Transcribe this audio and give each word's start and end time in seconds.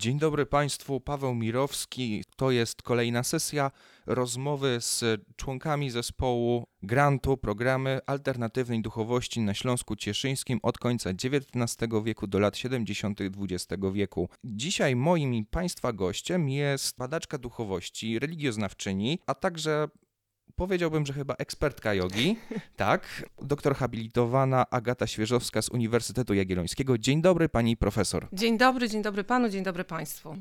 Dzień 0.00 0.18
dobry 0.18 0.46
Państwu, 0.46 1.00
Paweł 1.00 1.34
Mirowski. 1.34 2.24
To 2.36 2.50
jest 2.50 2.82
kolejna 2.82 3.22
sesja 3.22 3.70
rozmowy 4.06 4.78
z 4.80 5.04
członkami 5.36 5.90
zespołu 5.90 6.66
grantu 6.82 7.36
programy 7.36 8.00
alternatywnej 8.06 8.82
duchowości 8.82 9.40
na 9.40 9.54
Śląsku 9.54 9.96
Cieszyńskim 9.96 10.60
od 10.62 10.78
końca 10.78 11.10
XIX 11.10 11.90
wieku 12.04 12.26
do 12.26 12.38
lat 12.38 12.56
70. 12.56 13.20
XX 13.20 13.82
wieku. 13.92 14.28
Dzisiaj 14.44 14.96
moim 14.96 15.34
i 15.34 15.44
Państwa 15.44 15.92
gościem 15.92 16.48
jest 16.48 16.98
badaczka 16.98 17.38
duchowości, 17.38 18.18
religioznawczyni, 18.18 19.18
a 19.26 19.34
także 19.34 19.88
powiedziałbym, 20.56 21.06
że 21.06 21.12
chyba 21.12 21.34
ekspertka 21.34 21.94
jogi, 21.94 22.36
tak, 22.76 23.24
doktor 23.42 23.74
habilitowana 23.74 24.70
Agata 24.70 25.06
Świeżowska 25.06 25.62
z 25.62 25.68
Uniwersytetu 25.68 26.34
Jagiellońskiego. 26.34 26.98
Dzień 26.98 27.22
dobry 27.22 27.48
pani 27.48 27.76
profesor. 27.76 28.28
Dzień 28.32 28.58
dobry, 28.58 28.88
dzień 28.88 29.02
dobry 29.02 29.24
panu, 29.24 29.48
dzień 29.48 29.64
dobry 29.64 29.84
państwu. 29.84 30.36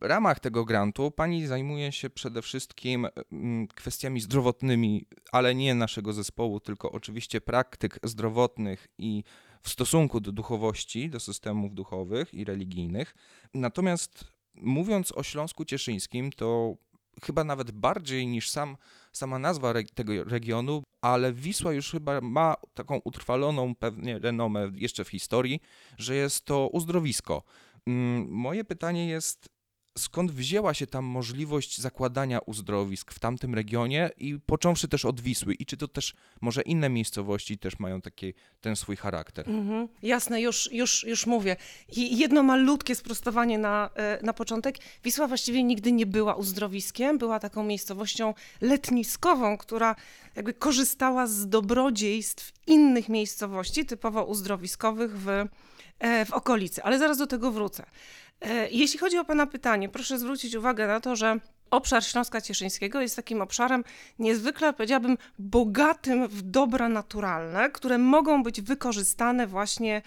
W 0.00 0.04
ramach 0.04 0.40
tego 0.40 0.64
grantu 0.64 1.10
pani 1.10 1.46
zajmuje 1.46 1.92
się 1.92 2.10
przede 2.10 2.42
wszystkim 2.42 3.06
mm, 3.32 3.68
kwestiami 3.68 4.20
zdrowotnymi, 4.20 5.06
ale 5.32 5.54
nie 5.54 5.74
naszego 5.74 6.12
zespołu, 6.12 6.60
tylko 6.60 6.92
oczywiście 6.92 7.40
praktyk 7.40 7.98
zdrowotnych 8.02 8.88
i 8.98 9.24
w 9.62 9.68
stosunku 9.68 10.20
do 10.20 10.32
duchowości, 10.32 11.10
do 11.10 11.20
systemów 11.20 11.74
duchowych 11.74 12.34
i 12.34 12.44
religijnych. 12.44 13.14
Natomiast 13.54 14.24
mówiąc 14.54 15.12
o 15.12 15.22
Śląsku 15.22 15.64
Cieszyńskim, 15.64 16.32
to 16.32 16.76
chyba 17.22 17.44
nawet 17.44 17.70
bardziej 17.70 18.26
niż 18.26 18.50
sam, 18.50 18.76
sama 19.12 19.38
nazwa 19.38 19.74
tego 19.94 20.24
regionu, 20.24 20.82
ale 21.00 21.32
Wisła 21.32 21.72
już 21.72 21.90
chyba 21.90 22.20
ma 22.20 22.54
taką 22.74 23.00
utrwaloną 23.04 23.74
pewnie 23.74 24.18
renomę 24.18 24.70
jeszcze 24.74 25.04
w 25.04 25.08
historii, 25.08 25.60
że 25.98 26.14
jest 26.14 26.44
to 26.44 26.68
uzdrowisko. 26.68 27.42
Mm, 27.86 28.28
moje 28.30 28.64
pytanie 28.64 29.08
jest, 29.08 29.48
skąd 29.98 30.32
wzięła 30.32 30.74
się 30.74 30.86
tam 30.86 31.04
możliwość 31.04 31.80
zakładania 31.80 32.38
uzdrowisk 32.38 33.12
w 33.12 33.18
tamtym 33.18 33.54
regionie 33.54 34.10
i 34.16 34.38
począwszy 34.46 34.88
też 34.88 35.04
od 35.04 35.20
Wisły 35.20 35.54
i 35.54 35.66
czy 35.66 35.76
to 35.76 35.88
też 35.88 36.14
może 36.40 36.62
inne 36.62 36.88
miejscowości 36.88 37.58
też 37.58 37.78
mają 37.78 38.00
taki 38.00 38.34
ten 38.60 38.76
swój 38.76 38.96
charakter? 38.96 39.48
Mhm. 39.48 39.88
Jasne, 40.02 40.40
już, 40.40 40.72
już, 40.72 41.04
już 41.04 41.26
mówię. 41.26 41.56
I 41.96 42.18
jedno 42.18 42.42
malutkie 42.42 42.94
sprostowanie 42.94 43.58
na, 43.58 43.90
e, 43.94 44.18
na 44.22 44.32
początek. 44.32 44.76
Wisła 45.04 45.26
właściwie 45.26 45.62
nigdy 45.62 45.92
nie 45.92 46.06
była 46.06 46.34
uzdrowiskiem, 46.34 47.18
była 47.18 47.40
taką 47.40 47.64
miejscowością 47.64 48.34
letniskową, 48.60 49.58
która 49.58 49.96
jakby 50.36 50.54
korzystała 50.54 51.26
z 51.26 51.48
dobrodziejstw 51.48 52.52
innych 52.66 53.08
miejscowości, 53.08 53.86
typowo 53.86 54.24
uzdrowiskowych 54.24 55.18
w, 55.20 55.28
e, 55.98 56.24
w 56.24 56.32
okolicy. 56.32 56.82
Ale 56.82 56.98
zaraz 56.98 57.18
do 57.18 57.26
tego 57.26 57.52
wrócę. 57.52 57.84
E, 58.40 58.68
jeśli 58.70 58.98
chodzi 58.98 59.18
o 59.18 59.24
Pana 59.24 59.46
pytanie, 59.46 59.88
proszę 59.88 60.18
zwrócić 60.18 60.54
uwagę 60.54 60.86
na 60.86 61.00
to, 61.00 61.16
że 61.16 61.38
obszar 61.70 62.04
Śląska 62.04 62.40
Cieszyńskiego 62.40 63.00
jest 63.00 63.16
takim 63.16 63.42
obszarem 63.42 63.84
niezwykle, 64.18 64.72
powiedziałabym, 64.72 65.18
bogatym 65.38 66.28
w 66.28 66.42
dobra 66.42 66.88
naturalne, 66.88 67.70
które 67.70 67.98
mogą 67.98 68.42
być 68.42 68.60
wykorzystane 68.60 69.46
właśnie 69.46 70.02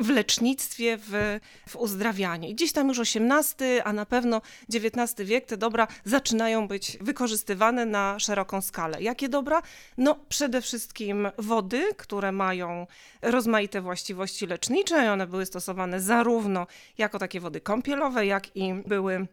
w 0.00 0.08
lecznictwie, 0.08 0.98
w, 1.00 1.38
w 1.68 1.76
uzdrawianie. 1.76 2.50
I 2.50 2.54
gdzieś 2.54 2.72
tam 2.72 2.88
już 2.88 2.98
XVIII, 2.98 3.80
a 3.84 3.92
na 3.92 4.06
pewno 4.06 4.42
XIX 4.74 5.28
wiek 5.28 5.46
te 5.46 5.56
dobra 5.56 5.86
zaczynają 6.04 6.68
być 6.68 6.98
wykorzystywane 7.00 7.86
na 7.86 8.18
szeroką 8.18 8.60
skalę. 8.60 9.02
Jakie 9.02 9.28
dobra? 9.28 9.62
No 9.98 10.18
przede 10.28 10.62
wszystkim 10.62 11.28
wody, 11.38 11.82
które 11.96 12.32
mają 12.32 12.86
rozmaite 13.22 13.80
właściwości 13.80 14.46
lecznicze 14.46 15.04
i 15.04 15.08
one 15.08 15.26
były 15.26 15.46
stosowane 15.46 16.00
zarówno 16.00 16.66
jako 16.98 17.18
takie 17.18 17.40
wody 17.40 17.60
kąpielowe, 17.60 18.26
jak 18.26 18.56
i 18.56 18.74
były 18.74 19.26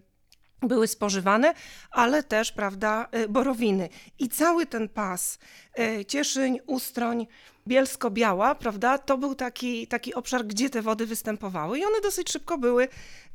były 0.61 0.87
spożywane, 0.87 1.53
ale 1.91 2.23
też, 2.23 2.51
prawda, 2.51 3.07
y, 3.15 3.29
borowiny. 3.29 3.89
I 4.19 4.29
cały 4.29 4.65
ten 4.65 4.89
pas, 4.89 5.39
y, 5.79 6.05
Cieszyń, 6.05 6.59
Ustroń, 6.67 7.27
Bielsko-Biała, 7.67 8.55
prawda, 8.55 8.97
to 8.97 9.17
był 9.17 9.35
taki, 9.35 9.87
taki 9.87 10.13
obszar, 10.13 10.45
gdzie 10.45 10.69
te 10.69 10.81
wody 10.81 11.05
występowały 11.05 11.79
i 11.79 11.85
one 11.85 12.01
dosyć 12.01 12.31
szybko 12.31 12.57
były, 12.57 12.87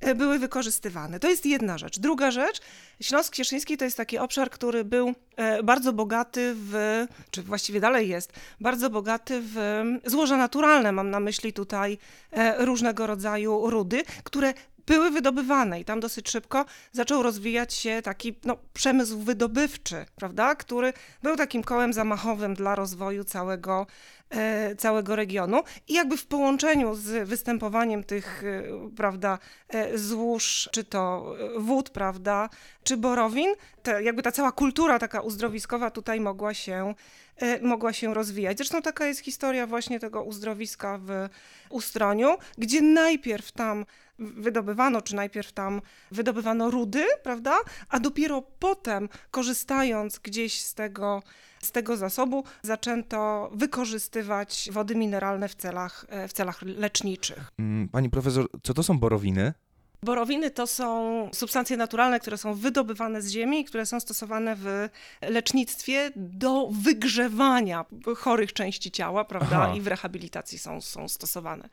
y, 0.06 0.14
były 0.14 0.38
wykorzystywane. 0.38 1.20
To 1.20 1.28
jest 1.28 1.46
jedna 1.46 1.78
rzecz. 1.78 1.98
Druga 1.98 2.30
rzecz, 2.30 2.60
Śląsk 3.00 3.34
Cieszyński 3.34 3.76
to 3.76 3.84
jest 3.84 3.96
taki 3.96 4.18
obszar, 4.18 4.50
który 4.50 4.84
był 4.84 5.14
bardzo 5.64 5.92
bogaty 5.92 6.54
w, 6.56 7.06
czy 7.30 7.42
właściwie 7.42 7.80
dalej 7.80 8.08
jest, 8.08 8.32
bardzo 8.60 8.90
bogaty 8.90 9.42
w 9.42 9.82
złoża 10.06 10.36
naturalne. 10.36 10.92
Mam 10.92 11.10
na 11.10 11.20
myśli 11.20 11.52
tutaj 11.52 11.98
różnego 12.58 13.06
rodzaju 13.06 13.70
rudy, 13.70 14.02
które 14.24 14.54
były 14.86 15.10
wydobywane 15.10 15.80
i 15.80 15.84
tam 15.84 16.00
dosyć 16.00 16.30
szybko 16.30 16.64
zaczął 16.92 17.22
rozwijać 17.22 17.74
się 17.74 18.02
taki 18.02 18.38
no, 18.44 18.56
przemysł 18.72 19.18
wydobywczy, 19.18 20.04
prawda, 20.16 20.54
który 20.54 20.92
był 21.22 21.36
takim 21.36 21.62
kołem 21.62 21.92
zamachowym 21.92 22.54
dla 22.54 22.74
rozwoju 22.74 23.24
całego, 23.24 23.86
e, 24.30 24.76
całego 24.76 25.16
regionu. 25.16 25.62
I 25.88 25.94
jakby 25.94 26.16
w 26.16 26.26
połączeniu 26.26 26.94
z 26.94 27.28
występowaniem 27.28 28.04
tych, 28.04 28.44
e, 28.44 28.90
prawda, 28.96 29.38
e, 29.68 29.98
złóż, 29.98 30.68
czy 30.72 30.84
to 30.84 31.34
wód, 31.58 31.90
prawda, 31.90 32.48
czy 32.84 32.96
borowin, 32.96 33.54
te, 33.82 34.02
jakby 34.02 34.22
ta 34.22 34.32
cała 34.32 34.52
kultura 34.52 34.98
taka 34.98 35.20
uzdrowiskowa 35.20 35.90
tutaj 35.90 36.20
mogła 36.20 36.54
się, 36.54 36.94
mogła 37.62 37.92
się 37.92 38.14
rozwijać. 38.14 38.56
Zresztą 38.56 38.82
taka 38.82 39.06
jest 39.06 39.20
historia 39.20 39.66
właśnie 39.66 40.00
tego 40.00 40.22
uzdrowiska 40.22 40.98
w 41.02 41.28
Ustroniu, 41.70 42.36
gdzie 42.58 42.82
najpierw 42.82 43.52
tam 43.52 43.86
wydobywano, 44.18 45.02
czy 45.02 45.16
najpierw 45.16 45.52
tam 45.52 45.80
wydobywano 46.10 46.70
rudy, 46.70 47.04
prawda? 47.22 47.56
A 47.88 48.00
dopiero 48.00 48.42
potem, 48.58 49.08
korzystając 49.30 50.18
gdzieś 50.18 50.60
z 50.60 50.74
tego, 50.74 51.22
z 51.62 51.72
tego 51.72 51.96
zasobu, 51.96 52.44
zaczęto 52.62 53.50
wykorzystywać 53.54 54.68
wody 54.72 54.94
mineralne 54.94 55.48
w 55.48 55.54
celach, 55.54 56.06
e, 56.08 56.28
w 56.28 56.32
celach 56.32 56.62
leczniczych. 56.62 57.50
Mm, 57.58 57.88
pani 57.88 58.10
profesor, 58.10 58.46
co 58.62 58.74
to 58.74 58.82
są 58.82 58.98
borowiny? 58.98 59.52
Borowiny 60.02 60.50
to 60.50 60.66
są 60.66 61.28
substancje 61.34 61.76
naturalne, 61.76 62.20
które 62.20 62.38
są 62.38 62.54
wydobywane 62.54 63.22
z 63.22 63.28
ziemi 63.30 63.64
które 63.64 63.86
są 63.86 64.00
stosowane 64.00 64.56
w 64.56 64.88
lecznictwie 65.20 66.10
do 66.16 66.68
wygrzewania 66.72 67.84
chorych 68.16 68.52
części 68.52 68.90
ciała, 68.90 69.24
prawda? 69.24 69.56
Aha. 69.62 69.74
I 69.76 69.80
w 69.80 69.86
rehabilitacji 69.86 70.58
są, 70.58 70.80
są 70.80 71.08
stosowane. 71.08 71.68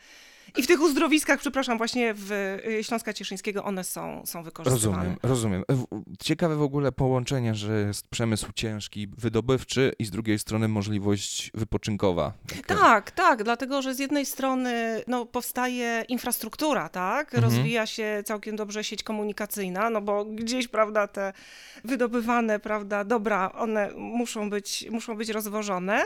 I 0.57 0.63
w 0.63 0.67
tych 0.67 0.81
uzdrowiskach, 0.81 1.39
przepraszam, 1.39 1.77
właśnie 1.77 2.13
w 2.13 2.31
y, 2.79 2.83
Śląska 2.83 3.13
Cieszyńskiego 3.13 3.63
one 3.63 3.83
są, 3.83 4.25
są 4.25 4.43
wykorzystywane. 4.43 5.17
Rozumiem, 5.23 5.63
rozumiem. 5.67 5.97
Ciekawe 6.19 6.55
w 6.55 6.61
ogóle 6.61 6.91
połączenie, 6.91 7.55
że 7.55 7.81
jest 7.87 8.07
przemysł 8.07 8.47
ciężki, 8.55 9.07
wydobywczy 9.17 9.93
i 9.99 10.05
z 10.05 10.11
drugiej 10.11 10.39
strony 10.39 10.67
możliwość 10.67 11.51
wypoczynkowa. 11.53 12.33
Tak, 12.67 13.11
tak, 13.11 13.43
dlatego, 13.43 13.81
że 13.81 13.95
z 13.95 13.99
jednej 13.99 14.25
strony 14.25 15.03
no, 15.07 15.25
powstaje 15.25 16.05
infrastruktura, 16.07 16.89
tak? 16.89 17.35
Mhm. 17.35 17.43
Rozwija 17.43 17.85
się 17.85 18.23
całkiem 18.25 18.55
dobrze 18.55 18.83
sieć 18.83 19.03
komunikacyjna, 19.03 19.89
no 19.89 20.01
bo 20.01 20.25
gdzieś, 20.25 20.67
prawda, 20.67 21.07
te 21.07 21.33
wydobywane, 21.83 22.59
prawda, 22.59 23.03
dobra, 23.03 23.51
one 23.51 23.91
muszą 23.95 24.49
być, 24.49 24.85
muszą 24.91 25.15
być 25.15 25.29
rozwożone. 25.29 26.05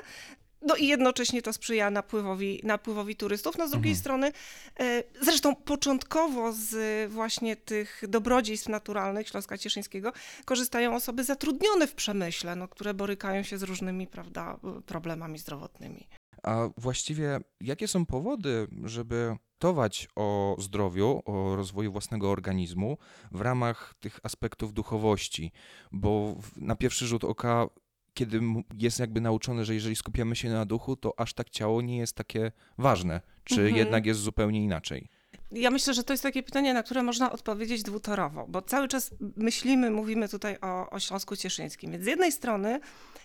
No 0.61 0.75
i 0.75 0.87
jednocześnie 0.87 1.41
to 1.41 1.53
sprzyja 1.53 1.91
napływowi, 1.91 2.61
napływowi 2.63 3.15
turystów. 3.15 3.57
No 3.57 3.67
z 3.67 3.71
drugiej 3.71 3.91
mhm. 3.91 3.99
strony, 3.99 4.31
e, 4.79 5.03
zresztą 5.21 5.55
początkowo 5.55 6.53
z 6.53 7.11
właśnie 7.11 7.55
tych 7.55 8.03
dobrodziejstw 8.07 8.69
naturalnych 8.69 9.27
Śląska 9.27 9.57
Cieszyńskiego 9.57 10.13
korzystają 10.45 10.95
osoby 10.95 11.23
zatrudnione 11.23 11.87
w 11.87 11.93
przemyśle, 11.93 12.55
no, 12.55 12.67
które 12.67 12.93
borykają 12.93 13.43
się 13.43 13.57
z 13.57 13.63
różnymi 13.63 14.07
prawda, 14.07 14.59
problemami 14.85 15.39
zdrowotnymi. 15.39 16.07
A 16.43 16.69
właściwie 16.77 17.39
jakie 17.61 17.87
są 17.87 18.05
powody, 18.05 18.67
żeby 18.83 19.37
tować 19.59 20.07
o 20.15 20.55
zdrowiu, 20.59 21.21
o 21.25 21.55
rozwoju 21.55 21.91
własnego 21.91 22.31
organizmu 22.31 22.97
w 23.31 23.41
ramach 23.41 23.93
tych 23.99 24.19
aspektów 24.23 24.73
duchowości? 24.73 25.51
Bo 25.91 26.35
na 26.55 26.75
pierwszy 26.75 27.07
rzut 27.07 27.23
oka 27.23 27.67
kiedy 28.13 28.39
jest 28.77 28.99
jakby 28.99 29.21
nauczony, 29.21 29.65
że 29.65 29.73
jeżeli 29.73 29.95
skupiamy 29.95 30.35
się 30.35 30.49
na 30.49 30.65
duchu, 30.65 30.95
to 30.95 31.19
aż 31.19 31.33
tak 31.33 31.49
ciało 31.49 31.81
nie 31.81 31.97
jest 31.97 32.15
takie 32.15 32.51
ważne, 32.77 33.21
czy 33.43 33.55
mhm. 33.61 33.75
jednak 33.75 34.05
jest 34.05 34.19
zupełnie 34.19 34.63
inaczej. 34.63 35.07
Ja 35.51 35.71
myślę, 35.71 35.93
że 35.93 36.03
to 36.03 36.13
jest 36.13 36.23
takie 36.23 36.43
pytanie, 36.43 36.73
na 36.73 36.83
które 36.83 37.03
można 37.03 37.31
odpowiedzieć 37.31 37.83
dwutorowo, 37.83 38.45
bo 38.47 38.61
cały 38.61 38.87
czas 38.87 39.11
myślimy, 39.35 39.91
mówimy 39.91 40.29
tutaj 40.29 40.57
o, 40.61 40.89
o 40.89 40.99
Śląsku 40.99 41.35
Cieszyńskim. 41.35 41.91
Więc 41.91 42.03
z 42.03 42.07
jednej 42.07 42.31
strony 42.31 42.79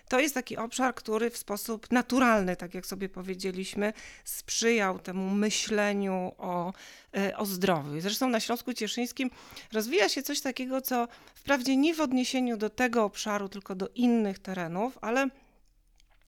to 0.08 0.20
jest 0.20 0.34
taki 0.34 0.56
obszar, 0.56 0.94
który 0.94 1.31
w 1.31 1.37
sposób 1.37 1.93
naturalny, 1.93 2.56
tak 2.56 2.75
jak 2.75 2.87
sobie 2.87 3.08
powiedzieliśmy, 3.08 3.93
sprzyjał 4.25 4.99
temu 4.99 5.31
myśleniu 5.31 6.32
o, 6.38 6.73
e, 7.17 7.37
o 7.37 7.46
zdrowiu. 7.46 8.00
Zresztą 8.00 8.29
na 8.29 8.40
Śląsku 8.40 8.72
Cieszyńskim 8.72 9.31
rozwija 9.72 10.08
się 10.08 10.22
coś 10.22 10.40
takiego, 10.40 10.81
co 10.81 11.08
wprawdzie 11.34 11.76
nie 11.76 11.94
w 11.94 12.00
odniesieniu 12.00 12.56
do 12.56 12.70
tego 12.70 13.05
obszaru, 13.05 13.49
tylko 13.49 13.75
do 13.75 13.88
innych 13.94 14.38
terenów, 14.38 14.99
ale 15.00 15.29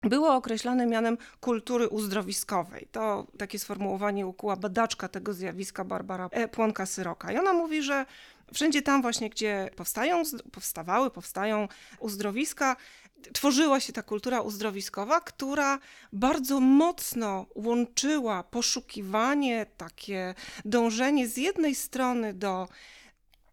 było 0.04 0.36
określane 0.36 0.86
mianem 0.86 1.18
kultury 1.42 1.88
uzdrowiskowej. 1.88 2.88
To 2.92 3.28
takie 3.38 3.60
sformułowanie 3.60 4.28
ukuła 4.28 4.56
badaczka 4.56 5.08
tego 5.08 5.34
zjawiska 5.34 5.84
Barbara 5.84 6.30
e, 6.32 6.48
Płonka-Syroka. 6.48 7.34
I 7.34 7.38
ona 7.38 7.54
mówi, 7.54 7.84
że 7.84 8.06
Wszędzie 8.54 8.82
tam 8.82 9.02
właśnie, 9.02 9.30
gdzie 9.30 9.70
powstają, 9.76 10.24
powstawały, 10.52 11.12
powstają 11.12 11.68
uzdrowiska, 12.00 12.76
tworzyła 13.34 13.80
się 13.80 13.94
ta 13.94 14.04
kultura 14.04 14.42
uzdrowiskowa, 14.42 15.22
która 15.22 15.80
bardzo 16.14 16.60
mocno 16.60 17.46
łączyła 17.56 18.44
poszukiwanie, 18.44 19.66
takie 19.78 20.36
dążenie 20.66 21.28
z 21.28 21.38
jednej 21.38 21.76
strony 21.76 22.34
do 22.34 22.68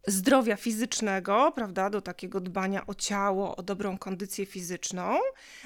zdrowia 0.06 0.56
fizycznego, 0.56 1.52
prawda, 1.54 1.90
do 1.90 2.00
takiego 2.00 2.40
dbania 2.40 2.86
o 2.86 2.94
ciało, 2.94 3.56
o 3.56 3.62
dobrą 3.62 3.98
kondycję 3.98 4.46
fizyczną, 4.46 5.18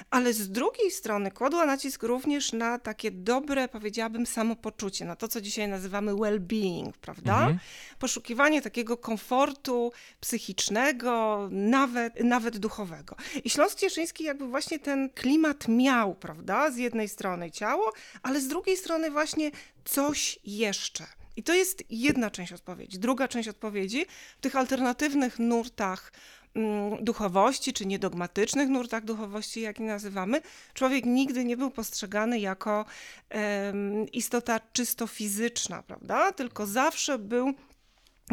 ale 0.09 0.33
z 0.33 0.51
drugiej 0.51 0.91
strony 0.91 1.31
kładła 1.31 1.65
nacisk 1.65 2.03
również 2.03 2.53
na 2.53 2.79
takie 2.79 3.11
dobre, 3.11 3.67
powiedziałabym, 3.67 4.25
samopoczucie, 4.25 5.05
na 5.05 5.15
to, 5.15 5.27
co 5.27 5.41
dzisiaj 5.41 5.67
nazywamy 5.67 6.13
well-being, 6.13 6.91
prawda? 7.01 7.33
Mhm. 7.33 7.59
Poszukiwanie 7.99 8.61
takiego 8.61 8.97
komfortu 8.97 9.91
psychicznego, 10.19 11.47
nawet, 11.51 12.23
nawet 12.23 12.57
duchowego. 12.57 13.15
I 13.43 13.49
Śląsk 13.49 13.79
Cieszyński 13.79 14.23
jakby 14.23 14.47
właśnie 14.47 14.79
ten 14.79 15.09
klimat 15.09 15.67
miał, 15.67 16.15
prawda? 16.15 16.71
Z 16.71 16.77
jednej 16.77 17.09
strony 17.09 17.51
ciało, 17.51 17.93
ale 18.23 18.41
z 18.41 18.47
drugiej 18.47 18.77
strony 18.77 19.11
właśnie 19.11 19.51
coś 19.85 20.39
jeszcze. 20.43 21.18
I 21.39 21.43
to 21.43 21.53
jest 21.53 21.83
jedna 21.89 22.31
część 22.31 22.53
odpowiedzi. 22.53 22.99
Druga 22.99 23.27
część 23.27 23.49
odpowiedzi 23.49 24.05
w 24.37 24.41
tych 24.41 24.55
alternatywnych 24.55 25.39
nurtach 25.39 26.11
mm, 26.55 27.03
duchowości, 27.03 27.73
czy 27.73 27.85
niedogmatycznych 27.85 28.69
nurtach 28.69 29.05
duchowości, 29.05 29.61
jak 29.61 29.79
je 29.79 29.85
nazywamy, 29.85 30.41
człowiek 30.73 31.05
nigdy 31.05 31.45
nie 31.45 31.57
był 31.57 31.71
postrzegany 31.71 32.39
jako 32.39 32.85
um, 33.31 34.11
istota 34.11 34.59
czysto 34.73 35.07
fizyczna, 35.07 35.83
prawda? 35.83 36.31
Tylko 36.31 36.65
zawsze 36.65 37.19
był 37.19 37.53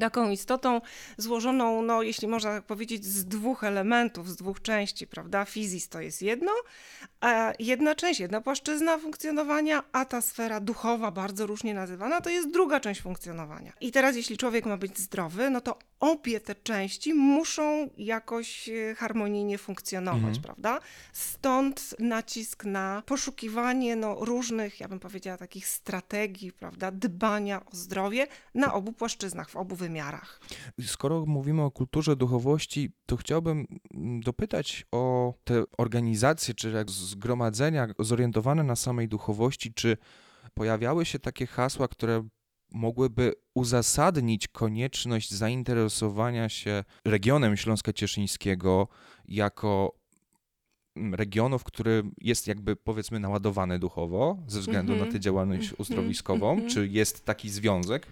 taką 0.01 0.31
istotą 0.31 0.81
złożoną, 1.17 1.83
no, 1.83 2.03
jeśli 2.03 2.29
można 2.29 2.51
tak 2.51 2.65
powiedzieć, 2.65 3.05
z 3.05 3.25
dwóch 3.25 3.65
elementów, 3.65 4.31
z 4.31 4.37
dwóch 4.37 4.63
części, 4.63 5.07
prawda? 5.07 5.45
Fizis 5.45 5.89
to 5.89 6.01
jest 6.01 6.23
jedno, 6.23 6.53
a 7.21 7.53
jedna 7.59 7.95
część, 7.95 8.21
jedna 8.21 8.41
płaszczyzna 8.41 8.99
funkcjonowania, 8.99 9.83
a 9.93 10.05
ta 10.05 10.21
sfera 10.21 10.61
duchowa, 10.61 11.11
bardzo 11.11 11.47
różnie 11.47 11.75
nazywana, 11.75 12.21
to 12.21 12.31
jest 12.31 12.51
druga 12.51 12.81
część 12.81 13.01
funkcjonowania. 13.01 13.73
I 13.81 13.93
teraz, 13.93 14.17
jeśli 14.17 14.37
człowiek 14.37 14.67
ma 14.67 14.77
być 14.77 14.99
zdrowy, 14.99 15.51
no 15.51 15.61
to 15.61 15.79
obie 16.01 16.41
te 16.41 16.55
części 16.55 17.15
muszą 17.15 17.91
jakoś 17.97 18.69
e, 18.69 18.95
harmonijnie 18.95 19.59
funkcjonować, 19.59 20.37
mhm. 20.37 20.43
prawda? 20.43 20.81
Stąd 21.13 21.95
nacisk 21.99 22.65
na 22.65 23.03
poszukiwanie 23.07 23.97
no, 23.97 24.15
różnych, 24.15 24.81
ja 24.81 24.89
bym 24.89 25.01
powiedziała, 25.01 25.37
takich 25.37 25.69
strategii, 25.69 26.53
prawda, 26.53 26.91
dbania 26.91 27.67
o 27.67 27.69
zdrowie 27.73 28.27
na 28.55 28.75
obu 28.75 28.93
płaszczyznach, 28.93 29.51
w 29.51 29.57
obu 29.57 29.77
wymiarach. 29.77 30.41
Skoro 30.87 31.27
mówimy 31.27 31.63
o 31.63 31.71
kulturze 31.71 32.17
duchowości, 32.17 32.93
to 33.07 33.17
chciałbym 33.17 33.67
mm, 33.95 34.21
dopytać 34.21 34.87
o 34.93 35.35
te 35.45 35.65
organizacje, 35.79 36.55
czy 36.55 36.71
jak 36.71 36.91
zgromadzenia 36.91 37.87
zorientowane 37.99 38.63
na 38.63 38.77
samej 38.77 39.09
duchowości, 39.09 39.75
czy 39.75 39.97
pojawiały 40.55 41.05
się 41.05 41.19
takie 41.19 41.47
hasła, 41.47 41.89
które 41.89 42.29
mogłyby 42.73 43.33
uzasadnić 43.55 44.49
konieczność 44.49 45.31
zainteresowania 45.35 46.49
się 46.49 46.85
regionem 47.05 47.57
Śląska 47.57 47.93
Cieszyńskiego 47.93 48.89
jako 49.29 49.93
mm, 50.97 51.15
regionu, 51.15 51.59
w 51.59 51.65
którym 51.65 52.15
jest 52.21 52.47
jakby 52.47 52.77
powiedzmy 52.77 53.21
naładowany 53.21 53.79
duchowo 53.79 54.39
ze 54.47 54.61
względu 54.61 54.93
mm 54.93 55.05
-hmm. 55.05 55.07
na 55.07 55.13
tę 55.13 55.21
działalność 55.21 55.63
mhm. 55.63 55.81
uzdrowiskową? 55.81 56.53
Mm 56.53 56.65
-hmm. 56.65 56.73
Czy 56.73 56.89
jest 56.89 57.25
taki 57.25 57.51
związek? 57.51 58.07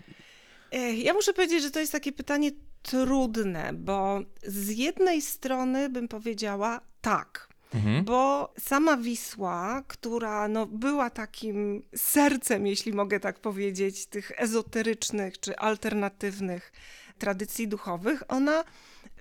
Ja 0.96 1.14
muszę 1.14 1.32
powiedzieć, 1.32 1.62
że 1.62 1.70
to 1.70 1.80
jest 1.80 1.92
takie 1.92 2.12
pytanie 2.12 2.50
trudne, 2.82 3.70
bo 3.72 4.20
z 4.46 4.68
jednej 4.68 5.22
strony 5.22 5.88
bym 5.88 6.08
powiedziała 6.08 6.80
tak. 7.00 7.53
Mhm. 7.74 8.04
Bo 8.04 8.52
sama 8.58 8.96
Wisła, 8.96 9.82
która 9.88 10.48
no, 10.48 10.66
była 10.66 11.10
takim 11.10 11.82
sercem, 11.96 12.66
jeśli 12.66 12.92
mogę 12.92 13.20
tak 13.20 13.40
powiedzieć, 13.40 14.06
tych 14.06 14.32
ezoterycznych 14.36 15.40
czy 15.40 15.56
alternatywnych 15.56 16.72
tradycji 17.18 17.68
duchowych, 17.68 18.22
ona 18.28 18.64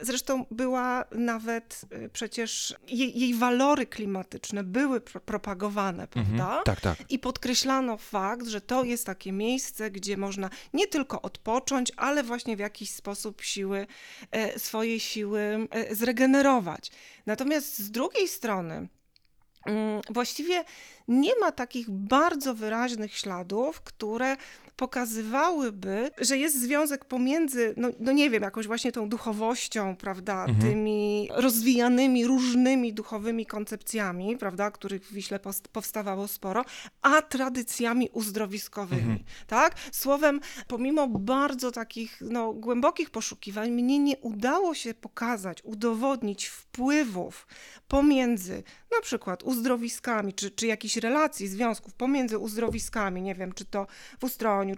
Zresztą 0.01 0.45
była 0.51 1.05
nawet 1.11 1.81
y, 1.93 2.09
przecież 2.09 2.75
jej, 2.87 3.19
jej 3.19 3.33
walory 3.33 3.85
klimatyczne 3.85 4.63
były 4.63 5.01
pro 5.01 5.21
propagowane, 5.21 6.03
mhm. 6.03 6.25
prawda? 6.25 6.61
tak, 6.65 6.81
tak. 6.81 7.11
I 7.11 7.19
podkreślano 7.19 7.97
fakt, 7.97 8.47
że 8.47 8.61
to 8.61 8.83
jest 8.83 9.05
takie 9.05 9.31
miejsce, 9.31 9.91
gdzie 9.91 10.17
można 10.17 10.49
nie 10.73 10.87
tylko 10.87 11.21
odpocząć, 11.21 11.91
ale 11.97 12.23
właśnie 12.23 12.55
w 12.55 12.59
jakiś 12.59 12.91
sposób 12.91 13.41
siły, 13.41 13.87
e, 14.31 14.59
swoje 14.59 14.99
siły 14.99 15.67
e, 15.71 15.95
zregenerować. 15.95 16.91
Natomiast 17.25 17.79
z 17.79 17.91
drugiej 17.91 18.27
strony, 18.27 18.87
mm, 19.65 20.01
właściwie 20.09 20.63
nie 21.07 21.39
ma 21.39 21.51
takich 21.51 21.89
bardzo 21.89 22.53
wyraźnych 22.53 23.17
śladów, 23.17 23.81
które 23.81 24.37
pokazywałyby, 24.75 26.11
że 26.21 26.37
jest 26.37 26.61
związek 26.61 27.05
pomiędzy, 27.05 27.73
no, 27.77 27.89
no 27.99 28.11
nie 28.11 28.29
wiem, 28.29 28.43
jakąś 28.43 28.67
właśnie 28.67 28.91
tą 28.91 29.09
duchowością, 29.09 29.95
prawda, 29.95 30.45
mhm. 30.45 30.59
tymi 30.59 31.29
rozwijanymi 31.31 32.27
różnymi 32.27 32.93
duchowymi 32.93 33.45
koncepcjami, 33.45 34.37
prawda, 34.37 34.71
których 34.71 35.05
w 35.05 35.13
Wiśle 35.13 35.39
powstawało 35.71 36.27
sporo, 36.27 36.65
a 37.01 37.21
tradycjami 37.21 38.09
uzdrowiskowymi, 38.13 39.01
mhm. 39.01 39.23
tak? 39.47 39.75
Słowem, 39.91 40.39
pomimo 40.67 41.07
bardzo 41.07 41.71
takich, 41.71 42.21
no, 42.21 42.53
głębokich 42.53 43.09
poszukiwań, 43.09 43.71
mnie 43.71 43.99
nie 43.99 44.17
udało 44.17 44.73
się 44.73 44.93
pokazać, 44.93 45.57
udowodnić 45.63 46.47
wpływów 46.47 47.47
pomiędzy 47.87 48.63
na 48.95 49.01
przykład 49.01 49.43
uzdrowiskami, 49.43 50.33
czy, 50.33 50.51
czy 50.51 50.67
jakichś 50.67 50.97
relacji, 50.97 51.47
związków 51.47 51.93
pomiędzy 51.93 52.37
uzdrowiskami, 52.37 53.21
nie 53.21 53.35
wiem, 53.35 53.53
czy 53.53 53.65
to 53.65 53.87
w 54.19 54.23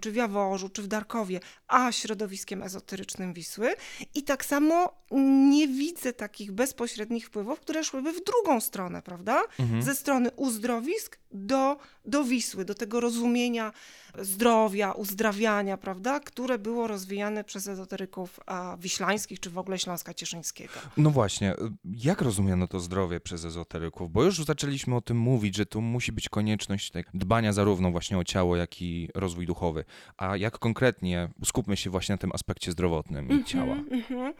Czy 0.00 0.12
w 0.12 0.16
Jaworzu, 0.16 0.68
czy 0.68 0.82
w 0.82 0.86
Darkowie, 0.86 1.40
a 1.68 1.92
środowiskiem 1.92 2.62
ezoterycznym 2.62 3.32
Wisły. 3.32 3.74
I 4.14 4.22
tak 4.22 4.44
samo 4.44 5.02
nie 5.50 5.68
widzę 5.68 6.12
takich 6.12 6.52
bezpośrednich 6.52 7.26
wpływów, 7.26 7.60
które 7.60 7.84
szłyby 7.84 8.12
w 8.12 8.24
drugą 8.24 8.60
stronę, 8.60 9.02
prawda? 9.02 9.42
Mhm. 9.60 9.82
Ze 9.82 9.94
strony 9.94 10.30
uzdrowisk 10.36 11.18
do, 11.36 11.76
do 12.04 12.24
Wisły, 12.24 12.64
do 12.64 12.74
tego 12.74 13.00
rozumienia 13.00 13.72
zdrowia, 14.18 14.92
uzdrawiania, 14.92 15.76
prawda, 15.76 16.20
które 16.20 16.58
było 16.58 16.86
rozwijane 16.86 17.44
przez 17.44 17.68
ezoteryków 17.68 18.40
wiślańskich, 18.78 19.40
czy 19.40 19.50
w 19.50 19.58
ogóle 19.58 19.78
Śląska 19.78 20.14
Cieszyńskiego. 20.14 20.72
No 20.96 21.10
właśnie, 21.10 21.54
jak 21.84 22.22
rozumiano 22.22 22.68
to 22.68 22.80
zdrowie 22.80 23.20
przez 23.20 23.44
ezoteryków? 23.44 24.12
Bo 24.12 24.24
już 24.24 24.44
zaczęliśmy 24.44 24.96
o 24.96 25.00
tym 25.00 25.16
mówić, 25.16 25.56
że 25.56 25.66
tu 25.66 25.80
musi 25.80 26.12
być 26.12 26.28
konieczność 26.28 26.90
tak, 26.90 27.06
dbania 27.14 27.52
zarówno 27.52 27.90
właśnie 27.90 28.18
o 28.18 28.24
ciało, 28.24 28.56
jak 28.56 28.82
i 28.82 29.08
rozwój 29.14 29.46
duchowy. 29.46 29.84
A 30.16 30.36
jak 30.36 30.58
konkretnie, 30.58 31.28
skupmy 31.44 31.76
się 31.76 31.90
właśnie 31.90 32.12
na 32.12 32.18
tym 32.18 32.30
aspekcie 32.34 32.72
zdrowotnym 32.72 33.30
mm 33.30 33.42
-hmm, 33.42 33.46
ciała. 33.46 33.74
Mm 33.74 34.02
-hmm. 34.02 34.32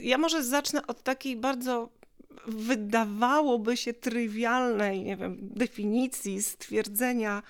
Ja 0.00 0.18
może 0.18 0.44
zacznę 0.44 0.86
od 0.86 1.02
takiej 1.02 1.36
bardzo 1.36 1.88
wydawałoby 2.46 3.76
się 3.76 3.94
trywialnej, 3.94 5.02
nie 5.02 5.16
wiem, 5.16 5.36
definicji, 5.40 6.42
stwierdzenia 6.42 7.42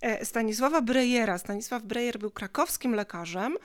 e, 0.00 0.24
Stanisława 0.24 0.82
Brejera. 0.82 1.38
Stanisław 1.38 1.82
Brejer 1.82 2.18
był 2.18 2.30
krakowskim 2.30 2.94
lekarzem. 2.94 3.56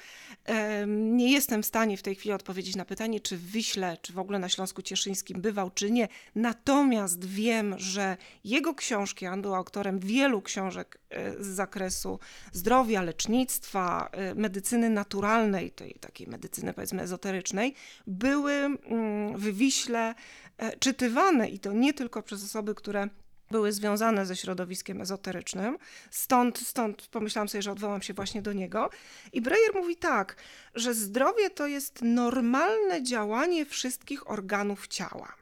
Nie 0.87 1.31
jestem 1.31 1.63
w 1.63 1.65
stanie 1.65 1.97
w 1.97 2.01
tej 2.01 2.15
chwili 2.15 2.33
odpowiedzieć 2.33 2.75
na 2.75 2.85
pytanie, 2.85 3.19
czy 3.19 3.37
w 3.37 3.51
Wiśle, 3.51 3.97
czy 4.01 4.13
w 4.13 4.19
ogóle 4.19 4.39
na 4.39 4.49
Śląsku 4.49 4.81
Cieszyńskim 4.81 5.41
bywał, 5.41 5.71
czy 5.71 5.91
nie. 5.91 6.07
Natomiast 6.35 7.25
wiem, 7.25 7.75
że 7.77 8.17
jego 8.43 8.75
książki, 8.75 9.27
on 9.27 9.41
był 9.41 9.55
autorem 9.55 9.99
wielu 9.99 10.41
książek 10.41 10.99
e, 11.09 11.43
z 11.43 11.47
zakresu 11.47 12.19
zdrowia, 12.51 13.01
lecznictwa, 13.01 14.09
e, 14.11 14.35
medycyny 14.35 14.89
naturalnej, 14.89 15.71
tej 15.71 15.93
takiej 15.93 16.27
medycyny 16.27 16.73
powiedzmy 16.73 17.01
ezoterycznej, 17.01 17.73
były 18.07 18.53
mm, 18.53 19.37
w 19.37 19.57
Wiśle 19.57 20.15
E, 20.15 20.48
czytywane 20.79 21.49
i 21.49 21.59
to 21.59 21.73
nie 21.73 21.93
tylko 21.93 22.23
przez 22.23 22.43
osoby, 22.43 22.75
które 22.75 23.09
były 23.51 23.71
związane 23.71 24.25
ze 24.25 24.35
środowiskiem 24.35 25.01
ezoterycznym. 25.01 25.77
Stąd, 26.11 26.59
stąd 26.59 27.07
pomyślałam 27.07 27.49
sobie, 27.49 27.61
że 27.61 27.71
odwołam 27.71 28.01
się 28.01 28.13
właśnie 28.13 28.41
do 28.41 28.53
niego. 28.53 28.89
I 29.33 29.41
Breyer 29.41 29.75
mówi 29.75 29.95
tak, 29.95 30.35
że 30.75 30.93
zdrowie 30.93 31.49
to 31.49 31.67
jest 31.67 32.01
normalne 32.01 33.03
działanie 33.03 33.65
wszystkich 33.65 34.31
organów 34.31 34.87
ciała. 34.87 35.35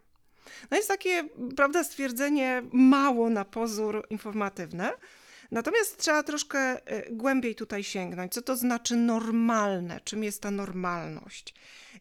No 0.71 0.77
jest 0.77 0.89
takie, 0.89 1.23
prawda, 1.55 1.83
stwierdzenie 1.83 2.63
mało 2.71 3.29
na 3.29 3.45
pozór 3.45 4.07
informatywne. 4.09 4.91
Natomiast 5.51 5.97
trzeba 5.97 6.23
troszkę 6.23 6.59
e, 6.59 7.11
głębiej 7.11 7.55
tutaj 7.55 7.83
sięgnąć. 7.83 8.33
Co 8.33 8.41
to 8.41 8.55
znaczy 8.55 8.95
normalne? 8.95 9.99
Czym 10.03 10.23
jest 10.23 10.41
ta 10.41 10.51
normalność? 10.51 11.53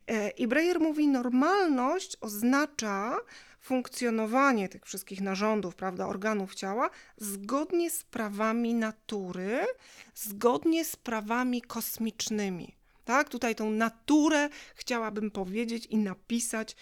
E, 0.08 0.28
I 0.30 0.46
Breyer 0.46 0.80
mówi, 0.80 1.08
normalność 1.08 2.16
oznacza 2.20 3.16
funkcjonowanie 3.60 4.68
tych 4.68 4.84
wszystkich 4.84 5.20
narządów, 5.20 5.74
prawda, 5.74 6.06
organów 6.06 6.54
ciała 6.54 6.90
zgodnie 7.16 7.90
z 7.90 8.04
prawami 8.04 8.74
natury, 8.74 9.66
zgodnie 10.14 10.84
z 10.84 10.96
prawami 10.96 11.62
kosmicznymi. 11.62 12.74
Tak, 13.04 13.28
tutaj 13.28 13.54
tą 13.54 13.70
naturę 13.70 14.48
chciałabym 14.74 15.30
powiedzieć 15.30 15.86
i 15.86 15.96
napisać 15.96 16.76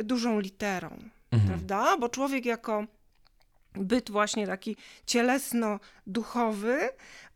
y, 0.00 0.04
dużą 0.04 0.40
literą, 0.40 0.98
Mhm. 1.30 1.48
prawda? 1.48 1.96
Bo 1.96 2.08
człowiek 2.08 2.44
jako 2.46 2.84
byt 3.74 4.10
właśnie 4.10 4.46
taki 4.46 4.76
cielesno-duchowy, 5.06 6.78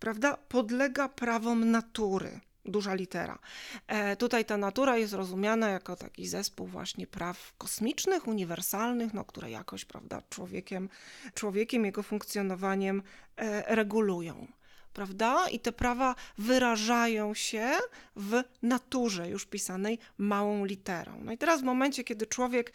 prawda, 0.00 0.36
podlega 0.48 1.08
prawom 1.08 1.70
natury. 1.70 2.40
Duża 2.64 2.94
litera. 2.94 3.38
E, 3.86 4.16
tutaj 4.16 4.44
ta 4.44 4.56
natura 4.56 4.96
jest 4.96 5.12
rozumiana 5.12 5.68
jako 5.68 5.96
taki 5.96 6.26
zespół 6.26 6.66
właśnie 6.66 7.06
praw 7.06 7.54
kosmicznych, 7.58 8.26
uniwersalnych, 8.26 9.14
no, 9.14 9.24
które 9.24 9.50
jakoś, 9.50 9.84
prawda, 9.84 10.22
człowiekiem, 10.30 10.88
człowiekiem 11.34 11.84
jego 11.84 12.02
funkcjonowaniem 12.02 13.02
e, 13.36 13.74
regulują. 13.74 14.46
Prawda? 14.92 15.48
I 15.48 15.60
te 15.60 15.72
prawa 15.72 16.14
wyrażają 16.38 17.34
się 17.34 17.70
w 18.16 18.42
naturze, 18.62 19.28
już 19.28 19.46
pisanej 19.46 19.98
małą 20.18 20.64
literą. 20.64 21.20
No 21.24 21.32
i 21.32 21.38
teraz 21.38 21.60
w 21.60 21.64
momencie, 21.64 22.04
kiedy 22.04 22.26
człowiek 22.26 22.72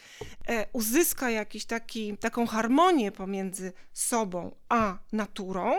e, 0.48 0.68
uzyska 0.74 1.30
jakiś 1.30 1.66
taki, 1.66 2.18
taką 2.18 2.48
harmonię 2.48 3.12
pomiędzy 3.12 3.74
sobą 3.94 4.56
a 4.70 4.98
naturą, 5.12 5.74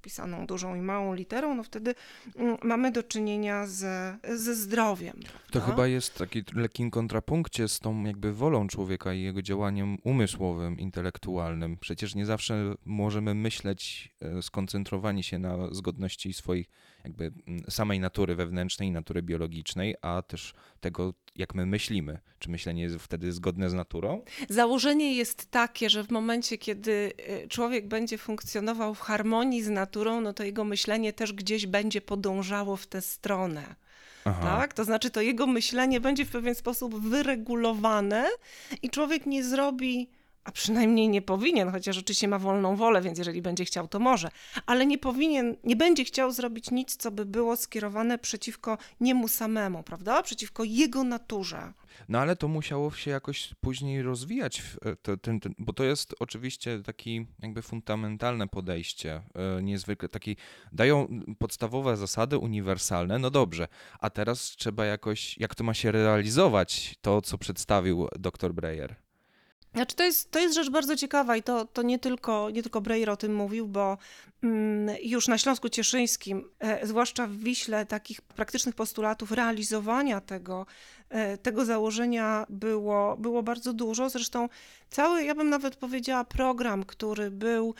pisaną 0.00 0.46
dużą 0.46 0.74
i 0.74 0.80
małą 0.80 1.14
literą, 1.14 1.54
no 1.54 1.62
wtedy 1.62 1.94
mm, 2.36 2.56
mamy 2.62 2.92
do 2.92 3.02
czynienia 3.02 3.66
ze, 3.66 4.18
ze 4.36 4.54
zdrowiem. 4.54 5.14
To 5.22 5.52
prawda? 5.52 5.70
chyba 5.70 5.86
jest 5.86 6.14
w 6.14 6.18
takim 6.18 6.44
lekkim 6.54 6.90
kontrapunkcie 6.90 7.68
z 7.68 7.80
tą 7.80 8.04
jakby 8.04 8.32
wolą 8.32 8.68
człowieka 8.68 9.12
i 9.12 9.22
jego 9.22 9.42
działaniem 9.42 9.98
umysłowym, 10.04 10.78
intelektualnym. 10.78 11.76
Przecież 11.80 12.14
nie 12.14 12.26
zawsze 12.26 12.74
możemy 12.84 13.34
myśleć, 13.34 14.12
e, 14.20 14.42
skoncentrowani 14.42 15.22
się 15.22 15.38
na 15.38 15.74
zgodności 15.74 16.32
swoich 16.32 16.66
jakby 17.04 17.32
mm, 17.46 17.62
samej 17.70 18.00
natury 18.00 18.34
wewnętrznej, 18.34 18.90
natury 18.90 19.22
biologicznej, 19.22 19.94
a 20.02 20.22
też 20.22 20.54
tego, 20.80 21.14
jak 21.36 21.54
my 21.54 21.66
myślimy. 21.66 22.18
Czy 22.38 22.50
myślenie 22.50 22.82
jest 22.82 22.96
wtedy 22.96 23.32
zgodne 23.32 23.70
z 23.70 23.74
naturą? 23.74 24.22
Założenie 24.48 25.14
jest 25.14 25.50
takie, 25.50 25.90
że 25.90 26.04
w 26.04 26.10
momencie, 26.10 26.58
kiedy 26.58 27.12
y, 27.44 27.48
człowiek 27.48 27.88
będzie 27.88 28.18
funkcjonował 28.18 28.94
w 28.94 29.00
harmonii 29.00 29.62
z 29.62 29.68
naturą, 29.68 30.20
no 30.20 30.32
to 30.32 30.44
jego 30.44 30.64
myślenie 30.64 31.12
też 31.12 31.32
gdzieś 31.32 31.66
będzie 31.66 32.00
podążało 32.00 32.76
w 32.76 32.86
tę 32.86 33.02
stronę. 33.02 33.74
Aha. 34.24 34.40
Tak? 34.42 34.74
To 34.74 34.84
znaczy, 34.84 35.10
to 35.10 35.20
jego 35.20 35.46
myślenie 35.46 36.00
będzie 36.00 36.24
w 36.24 36.30
pewien 36.30 36.54
sposób 36.54 37.00
wyregulowane 37.00 38.28
i 38.82 38.90
człowiek 38.90 39.26
nie 39.26 39.44
zrobi, 39.44 40.10
a 40.50 40.52
przynajmniej 40.52 41.08
nie 41.08 41.22
powinien, 41.22 41.70
chociaż 41.70 41.98
oczywiście 41.98 42.28
ma 42.28 42.38
wolną 42.38 42.76
wolę, 42.76 43.02
więc 43.02 43.18
jeżeli 43.18 43.42
będzie 43.42 43.64
chciał, 43.64 43.88
to 43.88 43.98
może, 43.98 44.28
ale 44.66 44.86
nie 44.86 44.98
powinien, 44.98 45.56
nie 45.64 45.76
będzie 45.76 46.04
chciał 46.04 46.32
zrobić 46.32 46.70
nic, 46.70 46.96
co 46.96 47.10
by 47.10 47.26
było 47.26 47.56
skierowane 47.56 48.18
przeciwko 48.18 48.78
niemu 49.00 49.28
samemu, 49.28 49.82
prawda? 49.82 50.22
Przeciwko 50.22 50.64
jego 50.64 51.04
naturze. 51.04 51.72
No 52.08 52.18
ale 52.18 52.36
to 52.36 52.48
musiało 52.48 52.90
się 52.90 53.10
jakoś 53.10 53.54
później 53.60 54.02
rozwijać, 54.02 54.62
e, 54.84 54.96
to, 54.96 55.16
ten, 55.16 55.40
ten, 55.40 55.54
bo 55.58 55.72
to 55.72 55.84
jest 55.84 56.14
oczywiście 56.20 56.82
taki 56.82 57.26
jakby 57.38 57.62
fundamentalne 57.62 58.48
podejście, 58.48 59.22
e, 59.58 59.62
niezwykle 59.62 60.08
taki, 60.08 60.36
dają 60.72 61.20
podstawowe 61.38 61.96
zasady 61.96 62.38
uniwersalne, 62.38 63.18
no 63.18 63.30
dobrze, 63.30 63.68
a 64.00 64.10
teraz 64.10 64.40
trzeba 64.42 64.84
jakoś, 64.84 65.38
jak 65.38 65.54
to 65.54 65.64
ma 65.64 65.74
się 65.74 65.92
realizować, 65.92 66.94
to 67.00 67.22
co 67.22 67.38
przedstawił 67.38 68.08
dr 68.18 68.54
Breyer. 68.54 69.09
Znaczy, 69.74 69.96
to 69.96 70.04
jest, 70.04 70.30
to 70.30 70.38
jest 70.38 70.54
rzecz 70.54 70.70
bardzo 70.70 70.96
ciekawa 70.96 71.36
i 71.36 71.42
to, 71.42 71.64
to 71.64 71.82
nie, 71.82 71.98
tylko, 71.98 72.50
nie 72.50 72.62
tylko 72.62 72.80
Breyer 72.80 73.10
o 73.10 73.16
tym 73.16 73.34
mówił, 73.34 73.68
bo 73.68 73.98
mm, 74.42 74.96
już 75.02 75.28
na 75.28 75.38
Śląsku 75.38 75.68
Cieszyńskim, 75.68 76.50
e, 76.58 76.86
zwłaszcza 76.86 77.26
w 77.26 77.36
Wiśle, 77.36 77.86
takich 77.86 78.22
praktycznych 78.22 78.74
postulatów 78.74 79.32
realizowania 79.32 80.20
tego, 80.20 80.66
e, 81.08 81.38
tego 81.38 81.64
założenia 81.64 82.46
było, 82.48 83.16
było 83.16 83.42
bardzo 83.42 83.72
dużo. 83.72 84.10
Zresztą 84.10 84.48
cały, 84.90 85.24
ja 85.24 85.34
bym 85.34 85.48
nawet 85.48 85.76
powiedziała, 85.76 86.24
program, 86.24 86.84
który 86.84 87.30
był 87.30 87.74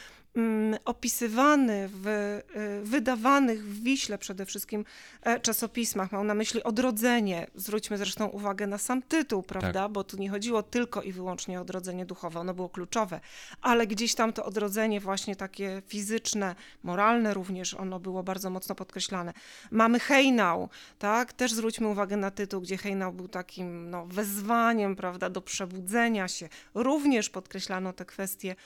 opisywany 0.84 1.88
w 1.92 2.06
e, 2.06 2.40
wydawanych 2.82 3.64
w 3.64 3.82
Wiśle 3.82 4.18
przede 4.18 4.46
wszystkim 4.46 4.84
e, 5.22 5.40
czasopismach, 5.40 6.12
mam 6.12 6.26
na 6.26 6.34
myśli 6.34 6.62
odrodzenie. 6.62 7.46
Zwróćmy 7.54 7.98
zresztą 7.98 8.26
uwagę 8.26 8.66
na 8.66 8.78
sam 8.78 9.02
tytuł, 9.02 9.42
prawda? 9.42 9.88
Bo 9.88 10.04
tu 10.04 10.16
nie 10.16 10.30
chodziło 10.30 10.62
tylko 10.62 11.02
i 11.02 11.12
wyłącznie 11.12 11.58
o 11.58 11.62
odrodzenie 11.62 12.06
duchowe, 12.06 12.40
ono 12.40 12.54
było 12.54 12.68
kluczowe, 12.68 13.20
ale 13.60 13.86
gdzieś 13.86 14.14
tam 14.14 14.32
to 14.32 14.44
odrodzenie 14.44 15.00
właśnie 15.00 15.36
takie 15.36 15.82
fizyczne, 15.86 16.54
moralne 16.82 17.34
również, 17.34 17.74
ono 17.74 18.00
było 18.00 18.22
bardzo 18.22 18.50
mocno 18.50 18.74
podkreślane. 18.74 19.32
Mamy 19.70 20.00
hejnał, 20.00 20.68
tak? 20.98 21.32
Też 21.32 21.52
zwróćmy 21.52 21.88
uwagę 21.88 22.16
na 22.16 22.30
tytuł, 22.30 22.60
gdzie 22.60 22.76
hejnał 22.76 23.12
był 23.12 23.28
takim 23.28 23.90
no, 23.90 24.06
wezwaniem, 24.06 24.96
prawda, 24.96 25.30
do 25.30 25.40
przebudzenia 25.40 26.28
się. 26.28 26.48
Również 26.74 27.30
podkreślano 27.30 27.92
te 27.92 28.04
kwestie 28.04 28.56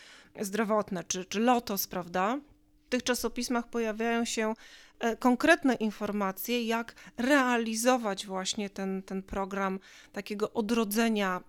zdrowotne, 0.40 1.04
czy, 1.04 1.24
czy 1.24 1.40
lotos, 1.40 1.86
prawda? 1.86 2.38
W 2.86 2.88
tych 2.88 3.02
czasopismach 3.02 3.68
pojawiają 3.68 4.24
się 4.24 4.54
e, 4.98 5.16
konkretne 5.16 5.74
informacje, 5.74 6.64
jak 6.64 6.94
realizować 7.16 8.26
właśnie 8.26 8.70
ten, 8.70 9.02
ten 9.02 9.22
program 9.22 9.80
takiego 10.12 10.52
odrodzenia 10.52 11.40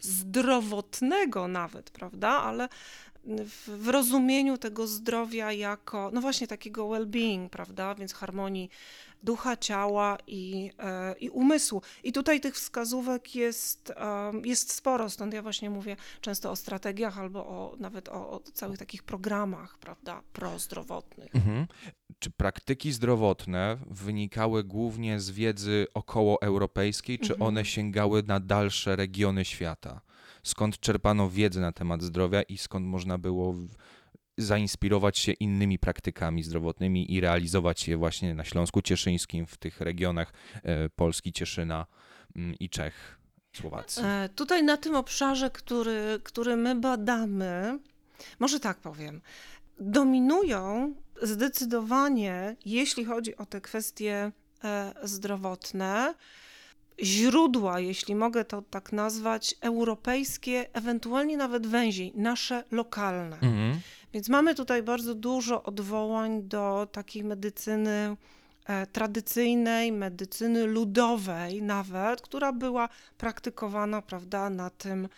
zdrowotnego 0.00 1.48
nawet, 1.48 1.90
prawda? 1.90 2.28
Ale 2.28 2.68
w, 3.28 3.68
w 3.68 3.88
rozumieniu 3.88 4.58
tego 4.58 4.86
zdrowia 4.86 5.52
jako, 5.52 6.10
no 6.12 6.20
właśnie 6.20 6.46
takiego 6.46 6.84
well-being, 6.84 7.48
prawda? 7.48 7.94
Więc 7.94 8.12
harmonii 8.12 8.70
ducha, 9.22 9.56
ciała 9.56 10.18
i, 10.26 10.70
e, 10.78 11.14
i 11.20 11.30
umysłu. 11.30 11.82
I 12.04 12.12
tutaj 12.12 12.40
tych 12.40 12.54
wskazówek 12.54 13.34
jest, 13.34 13.92
jest 14.44 14.72
sporo, 14.72 15.10
stąd 15.10 15.34
ja 15.34 15.42
właśnie 15.42 15.70
mówię 15.70 15.96
często 16.20 16.50
o 16.50 16.56
strategiach 16.56 17.18
albo 17.18 17.46
o, 17.46 17.76
nawet 17.78 18.08
o, 18.08 18.30
o 18.30 18.40
całych 18.40 18.78
takich 18.78 19.02
programach, 19.02 19.78
prawda, 19.78 20.22
prozdrowotnych. 20.32 21.34
Mhm. 21.34 21.66
Czy 22.18 22.30
praktyki 22.30 22.92
zdrowotne 22.92 23.78
wynikały 23.90 24.64
głównie 24.64 25.20
z 25.20 25.30
wiedzy 25.30 25.86
okołoeuropejskiej, 25.94 27.18
czy 27.18 27.32
Mhm. 27.32 27.48
one 27.48 27.64
sięgały 27.64 28.22
na 28.22 28.40
dalsze 28.40 28.96
regiony 28.96 29.44
świata? 29.44 30.00
Skąd 30.48 30.80
czerpano 30.80 31.30
wiedzę 31.30 31.60
na 31.60 31.72
temat 31.72 32.02
zdrowia 32.02 32.42
i 32.42 32.58
skąd 32.58 32.86
można 32.86 33.18
było 33.18 33.54
zainspirować 34.38 35.18
się 35.18 35.32
innymi 35.32 35.78
praktykami 35.78 36.42
zdrowotnymi 36.42 37.14
i 37.14 37.20
realizować 37.20 37.88
je 37.88 37.96
właśnie 37.96 38.34
na 38.34 38.44
Śląsku 38.44 38.82
Cieszyńskim, 38.82 39.46
w 39.46 39.56
tych 39.56 39.80
regionach 39.80 40.32
e, 40.62 40.88
Polski, 40.88 41.32
Cieszyna 41.32 41.86
mm, 42.36 42.54
i 42.60 42.70
Czech, 42.70 43.18
Słowacji? 43.56 44.02
E, 44.06 44.28
Tutaj 44.34 44.62
na 44.64 44.76
tym 44.76 44.96
obszarze, 44.96 45.50
który, 45.50 46.20
który 46.22 46.56
my 46.56 46.74
badamy, 46.74 47.78
może 48.38 48.60
tak 48.60 48.78
powiem, 48.78 49.20
dominują 49.80 50.94
zdecydowanie, 51.22 52.56
jeśli 52.64 53.04
chodzi 53.04 53.36
o 53.36 53.46
te 53.46 53.60
kwestie 53.60 54.32
e, 54.64 54.94
zdrowotne, 55.02 56.14
źródła, 57.02 57.80
jeśli 57.80 58.14
mogę 58.14 58.44
to 58.44 58.62
tak 58.62 58.92
nazwać, 58.92 59.54
europejskie, 59.60 60.66
ewentualnie 60.72 61.36
nawet 61.36 61.66
węziej, 61.66 62.12
nasze 62.14 62.64
lokalne. 62.70 63.36
Mhm. 63.36 63.80
Więc 64.12 64.28
mamy 64.28 64.54
tutaj 64.54 64.82
bardzo 64.82 65.14
dużo 65.14 65.62
odwołań 65.62 66.42
do 66.42 66.88
takiej 66.92 67.24
medycyny 67.24 68.16
e, 68.66 68.86
tradycyjnej, 68.86 69.92
medycyny 69.92 70.66
ludowej 70.66 71.62
nawet, 71.62 72.20
która 72.20 72.52
była 72.52 72.88
praktykowana, 73.18 74.02
prawda, 74.02 74.50
na 74.50 74.70
tym, 74.70 75.08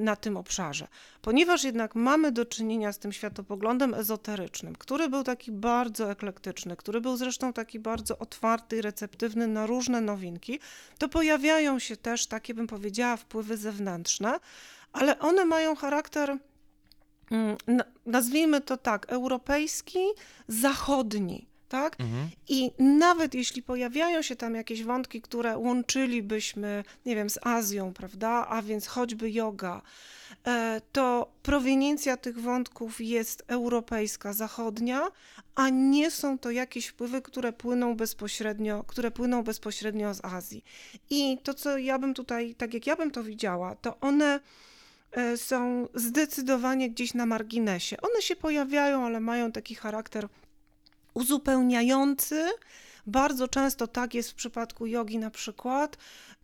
na 0.00 0.16
tym 0.16 0.36
obszarze. 0.36 0.88
Ponieważ 1.22 1.64
jednak 1.64 1.94
mamy 1.94 2.32
do 2.32 2.46
czynienia 2.46 2.92
z 2.92 2.98
tym 2.98 3.12
światopoglądem 3.12 3.94
ezoterycznym, 3.94 4.76
który 4.76 5.08
był 5.08 5.22
taki 5.22 5.52
bardzo 5.52 6.10
eklektyczny, 6.10 6.76
który 6.76 7.00
był 7.00 7.16
zresztą 7.16 7.52
taki 7.52 7.78
bardzo 7.78 8.18
otwarty 8.18 8.76
i 8.76 8.82
receptywny 8.82 9.48
na 9.48 9.66
różne 9.66 10.00
nowinki, 10.00 10.60
to 10.98 11.08
pojawiają 11.08 11.78
się 11.78 11.96
też 11.96 12.26
takie, 12.26 12.54
bym 12.54 12.66
powiedziała, 12.66 13.16
wpływy 13.16 13.56
zewnętrzne, 13.56 14.40
ale 14.92 15.18
one 15.18 15.44
mają 15.44 15.76
charakter 15.76 16.36
mm, 17.30 17.56
na- 17.66 17.84
nazwijmy 18.06 18.60
to 18.60 18.76
tak, 18.76 19.06
europejski, 19.12 19.98
zachodni, 20.48 21.49
tak? 21.70 22.00
Mhm. 22.00 22.28
I 22.48 22.70
nawet 22.78 23.34
jeśli 23.34 23.62
pojawiają 23.62 24.22
się 24.22 24.36
tam 24.36 24.54
jakieś 24.54 24.82
wątki, 24.84 25.22
które 25.22 25.58
łączylibyśmy, 25.58 26.84
nie 27.06 27.16
wiem, 27.16 27.30
z 27.30 27.38
Azją, 27.46 27.92
prawda, 27.92 28.46
a 28.48 28.62
więc 28.62 28.86
choćby 28.86 29.30
yoga, 29.30 29.82
e, 30.46 30.80
to 30.92 31.32
proweniencja 31.42 32.16
tych 32.16 32.40
wątków 32.40 33.00
jest 33.00 33.44
europejska, 33.46 34.32
zachodnia, 34.32 35.00
a 35.54 35.68
nie 35.68 36.10
są 36.10 36.38
to 36.38 36.50
jakieś 36.50 36.86
wpływy, 36.86 37.22
które 37.22 37.52
płyną 37.52 37.96
bezpośrednio, 37.96 38.84
które 38.86 39.10
płyną 39.10 39.42
bezpośrednio 39.42 40.14
z 40.14 40.24
Azji. 40.24 40.64
I 41.10 41.38
to, 41.42 41.54
co 41.54 41.78
ja 41.78 41.98
bym 41.98 42.14
tutaj, 42.14 42.54
tak 42.54 42.74
jak 42.74 42.86
ja 42.86 42.96
bym 42.96 43.10
to 43.10 43.24
widziała, 43.24 43.74
to 43.74 44.00
one 44.00 44.40
e, 45.12 45.36
są 45.36 45.88
zdecydowanie 45.94 46.90
gdzieś 46.90 47.14
na 47.14 47.26
marginesie. 47.26 47.96
One 48.02 48.22
się 48.22 48.36
pojawiają, 48.36 49.06
ale 49.06 49.20
mają 49.20 49.52
taki 49.52 49.74
charakter 49.74 50.28
uzupełniający, 51.14 52.44
Bardzo 53.06 53.48
często 53.48 53.86
tak 53.86 54.14
jest 54.14 54.30
w 54.30 54.34
przypadku 54.34 54.86
jogi 54.86 55.18
na 55.18 55.30
przykład. 55.30 55.96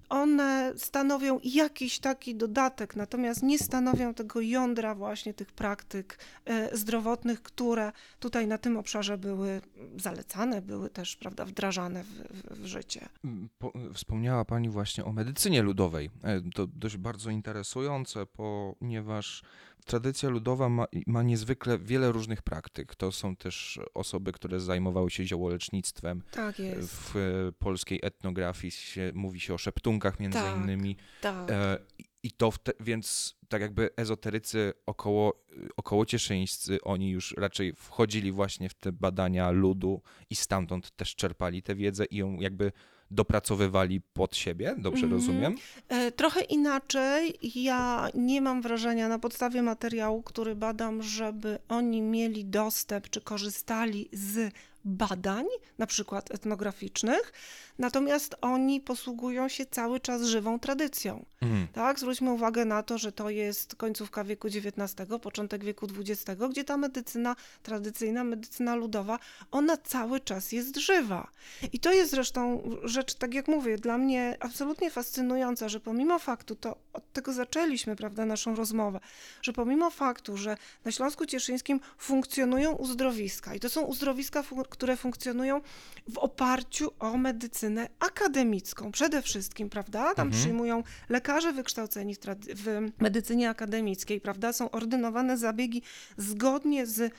One 0.09 0.73
stanowią 0.77 1.41
jakiś 1.45 1.99
taki 1.99 2.35
dodatek, 2.35 2.97
natomiast 2.97 3.43
nie 3.43 3.59
stanowią 3.59 4.15
tego 4.15 4.41
jądra 4.41 4.95
właśnie 4.95 5.35
tych 5.35 5.53
praktyk 5.53 6.19
e, 6.45 6.77
zdrowotnych, 6.77 7.43
które 7.43 7.93
tutaj 8.21 8.47
na 8.47 8.59
tym 8.59 8.77
obszarze 8.77 9.19
były 9.19 9.61
zalecane, 9.97 10.63
były 10.63 10.91
też 10.91 11.17
prawda, 11.17 11.45
wdrażane 11.45 12.05
w, 12.05 12.09
w, 12.09 12.63
w 12.63 12.67
życie. 12.67 13.09
Mm, 13.25 13.49
Po, 13.59 13.73
wspomniała 13.95 14.45
Pani 14.45 14.69
właśnie 14.69 15.05
o 15.05 15.13
medycynie 15.13 15.63
ludowej. 15.63 16.11
E, 16.23 16.41
To 16.55 16.67
dość 16.67 16.97
bardzo 16.97 17.31
interesujące, 17.31 18.27
ponieważ 18.27 19.43
tradycja 19.87 20.29
ludowa 20.29 20.69
ma, 20.69 20.87
ma 21.07 21.23
niezwykle 21.23 21.79
wiele 21.79 22.13
różnych 22.13 22.43
praktyk. 22.43 22.95
To 22.95 23.13
są 23.13 23.37
też 23.37 23.81
osoby, 23.95 24.33
które 24.33 24.61
zajmowały 24.61 25.11
się 25.11 25.25
ziołolecznictwem. 25.25 26.23
Tak 26.31 26.59
jest. 26.59 26.91
W 26.95 27.17
e, 27.17 27.53
polskiej 27.53 28.01
etnografii 28.03 28.71
się, 28.71 29.13
mówi 29.15 29.41
się 29.41 29.55
o 29.55 29.59
szeptunkach 29.59 30.21
między 30.21 30.39
Tak. 30.39 30.57
innymi. 30.57 30.97
Tak. 31.21 31.51
E, 31.51 31.79
I 32.23 32.31
to 32.31 32.51
wte, 32.51 32.73
więc 32.81 33.37
tak 33.49 33.63
jakby 33.63 33.91
ezoterycy 33.97 34.73
około, 34.87 35.45
około 35.77 36.07
cieszyńscy, 36.07 36.79
oni 36.83 37.11
już 37.11 37.35
raczej 37.39 37.73
wchodzili 37.73 38.33
właśnie 38.33 38.69
w 38.69 38.75
te 38.75 38.93
badania 38.93 39.51
ludu 39.51 40.03
i 40.31 40.37
stamtąd 40.37 40.97
też 40.97 41.15
czerpali 41.15 41.63
tę 41.63 41.75
wiedzę 41.75 42.05
i 42.05 42.17
ją 42.17 42.41
jakby 42.41 42.73
dopracowywali 43.11 44.01
pod 44.13 44.37
siebie, 44.37 44.75
dobrze 44.79 45.03
Mhm. 45.05 45.13
rozumiem? 45.13 45.55
E, 45.89 46.13
Trochę 46.13 46.41
inaczej. 46.41 47.35
Ja 47.55 48.09
nie 48.15 48.41
mam 48.41 48.63
wrażenia 48.63 49.09
na 49.09 49.19
podstawie 49.19 49.63
materiału, 49.63 50.23
który 50.23 50.55
badam, 50.57 51.03
żeby 51.03 51.59
oni 51.69 52.03
mieli 52.03 52.45
dostęp 52.45 53.11
czy 53.11 53.21
korzystali 53.21 54.09
z 54.13 54.53
badań, 54.87 55.47
na 55.79 55.87
przykład 55.87 56.31
etnograficznych, 56.31 57.33
natomiast 57.79 58.37
oni 58.41 58.81
posługują 58.81 59.49
się 59.49 59.67
cały 59.67 60.01
czas 60.01 60.23
żywą 60.23 60.59
tradycją. 60.59 61.25
Mhm. 61.43 61.69
Tak, 61.73 61.99
zwróćmy 61.99 62.31
uwagę 62.31 62.65
na 62.65 62.83
to, 62.83 62.99
że 62.99 63.13
to 63.13 63.31
jest 63.31 63.75
końcówka 63.75 64.25
wieku 64.25 64.49
XIX, 64.49 64.95
początek 65.23 65.65
wieku 65.65 65.87
XX, 65.99 66.41
gdzie 66.51 66.65
ta 66.65 66.77
medycyna 66.77 67.37
tradycyjna, 67.63 68.25
medycyna 68.25 68.75
ludowa, 68.75 69.19
ona 69.51 69.77
cały 69.77 70.21
czas 70.21 70.53
jest 70.53 70.77
żywa. 70.77 71.31
I 71.73 71.79
to 71.79 71.93
jest 71.93 72.11
zresztą 72.11 72.71
rzecz, 72.83 73.15
tak 73.15 73.35
jak 73.35 73.49
mówię, 73.49 73.79
dla 73.79 73.99
mnie 73.99 74.37
absolutnie 74.41 74.91
fascynująca, 74.91 75.69
że 75.69 75.81
pomimo 75.81 76.19
faktu, 76.19 76.57
to 76.57 76.77
od 76.93 77.13
tego 77.13 77.33
zaczęliśmy, 77.33 77.97
prawda, 77.97 78.27
naszą 78.27 78.55
rozmowę, 78.55 79.01
że 79.43 79.53
pomimo 79.53 79.91
faktu, 79.91 80.37
że 80.37 80.57
na 80.85 80.93
Śląsku 80.93 81.27
Cieszyńskim 81.27 81.81
funkcjonują 81.99 82.73
uzdrowiska 82.73 83.55
i 83.55 83.61
to 83.61 83.71
są 83.71 83.83
uzdrowiska, 83.83 84.43
które 84.77 84.97
funkcjonują 84.97 85.61
w 86.09 86.19
oparciu 86.19 86.91
o 86.99 87.17
medycynę 87.17 87.89
akademicką 87.99 88.93
przede 88.93 89.23
wszystkim, 89.23 89.71
prawda? 89.71 90.15
Tam 90.15 90.27
Mhm. 90.27 90.43
przyjmują 90.43 90.83
lekarze 91.09 91.53
wykształceni 91.53 92.15
w, 92.15 92.19
w 92.55 92.91
medycynie 93.03 93.51
akademickiej, 93.51 94.21
prawda? 94.21 94.53
Są 94.53 94.71
ordynowane 94.71 95.39
zabiegi 95.39 95.83
zgodnie 96.17 96.87
z 96.87 97.13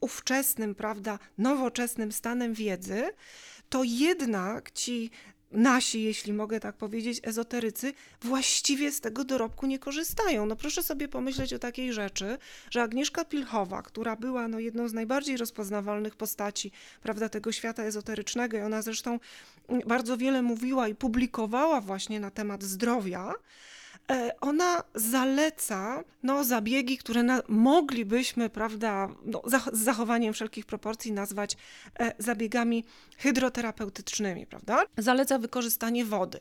ówczesnym, 0.00 0.74
prawda, 0.74 1.18
nowoczesnym 1.38 2.12
stanem 2.12 2.54
wiedzy, 2.54 3.02
to 3.68 3.82
jednak 3.84 4.70
ci 4.70 5.10
nasi, 5.54 6.02
jeśli 6.02 6.32
mogę 6.32 6.60
tak 6.60 6.76
powiedzieć, 6.76 7.20
ezoterycy 7.22 7.92
właściwie 8.22 8.92
z 8.92 9.00
tego 9.00 9.24
dorobku 9.24 9.66
nie 9.66 9.78
korzystają. 9.78 10.46
No 10.46 10.56
proszę 10.56 10.82
sobie 10.82 11.08
pomyśleć 11.08 11.54
o 11.54 11.58
takiej 11.58 11.92
rzeczy, 11.92 12.38
że 12.70 12.82
Agnieszka 12.82 13.24
Pilchowa, 13.24 13.82
która 13.82 14.16
była 14.16 14.48
no, 14.48 14.58
jedną 14.58 14.88
z 14.88 14.92
najbardziej 14.92 15.36
rozpoznawalnych 15.36 16.16
postaci 16.16 16.72
prawda, 17.02 17.28
tego 17.28 17.52
świata 17.52 17.82
ezoterycznego 17.82 18.56
i 18.56 18.60
ona 18.60 18.82
zresztą 18.82 19.20
mm, 19.68 19.82
bardzo 19.86 20.16
wiele 20.16 20.42
mówiła 20.42 20.88
i 20.88 20.94
publikowała 20.94 21.80
właśnie 21.80 22.20
na 22.20 22.30
temat 22.30 22.62
zdrowia, 22.62 23.34
ona 24.40 24.82
zaleca 24.94 26.04
no, 26.22 26.44
zabiegi, 26.44 26.98
które 26.98 27.22
na, 27.22 27.42
moglibyśmy, 27.48 28.50
prawda, 28.50 29.08
no, 29.24 29.42
z 29.72 29.78
zachowaniem 29.78 30.34
wszelkich 30.34 30.66
proporcji 30.66 31.12
nazwać 31.12 31.56
e, 31.98 32.12
zabiegami 32.18 32.84
hydroterapeutycznymi, 33.18 34.46
prawda? 34.46 34.84
Zaleca 34.98 35.38
wykorzystanie 35.38 36.04
wody. 36.04 36.40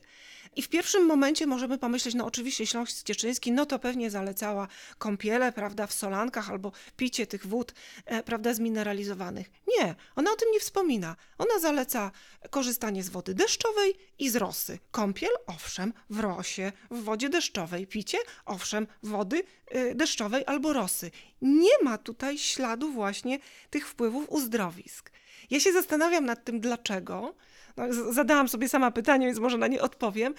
I 0.55 0.61
w 0.61 0.69
pierwszym 0.69 1.05
momencie 1.05 1.47
możemy 1.47 1.77
pomyśleć, 1.77 2.15
no 2.15 2.25
oczywiście 2.25 2.67
Śląsk 2.67 3.03
Cieszyński, 3.03 3.51
no 3.51 3.65
to 3.65 3.79
pewnie 3.79 4.09
zalecała 4.11 4.67
kąpiele, 4.97 5.51
prawda, 5.51 5.87
w 5.87 5.93
solankach 5.93 6.49
albo 6.49 6.71
picie 6.97 7.27
tych 7.27 7.47
wód, 7.47 7.73
e, 8.05 8.23
prawda, 8.23 8.53
zmineralizowanych. 8.53 9.51
Nie, 9.77 9.95
ona 10.15 10.31
o 10.31 10.35
tym 10.35 10.51
nie 10.51 10.59
wspomina. 10.59 11.15
Ona 11.37 11.59
zaleca 11.59 12.11
korzystanie 12.49 13.03
z 13.03 13.09
wody 13.09 13.33
deszczowej 13.33 13.95
i 14.19 14.29
z 14.29 14.35
rosy. 14.35 14.79
Kąpiel, 14.91 15.31
owszem, 15.47 15.93
w 16.09 16.19
rosie, 16.19 16.71
w 16.91 17.03
wodzie 17.03 17.29
deszczowej. 17.29 17.87
Picie, 17.87 18.17
owszem, 18.45 18.87
wody 19.03 19.43
y, 19.75 19.95
deszczowej 19.95 20.43
albo 20.45 20.73
rosy. 20.73 21.11
Nie 21.41 21.83
ma 21.83 21.97
tutaj 21.97 22.37
śladu 22.37 22.91
właśnie 22.91 23.39
tych 23.69 23.87
wpływów 23.87 24.29
uzdrowisk. 24.29 25.11
Ja 25.49 25.59
się 25.59 25.73
zastanawiam 25.73 26.25
nad 26.25 26.43
tym, 26.43 26.59
dlaczego. 26.59 27.35
No, 27.77 28.13
zadałam 28.13 28.47
sobie 28.47 28.69
sama 28.69 28.91
pytanie, 28.91 29.25
więc 29.25 29.39
może 29.39 29.57
na 29.57 29.67
nie 29.67 29.81
odpowiem. 29.81 30.33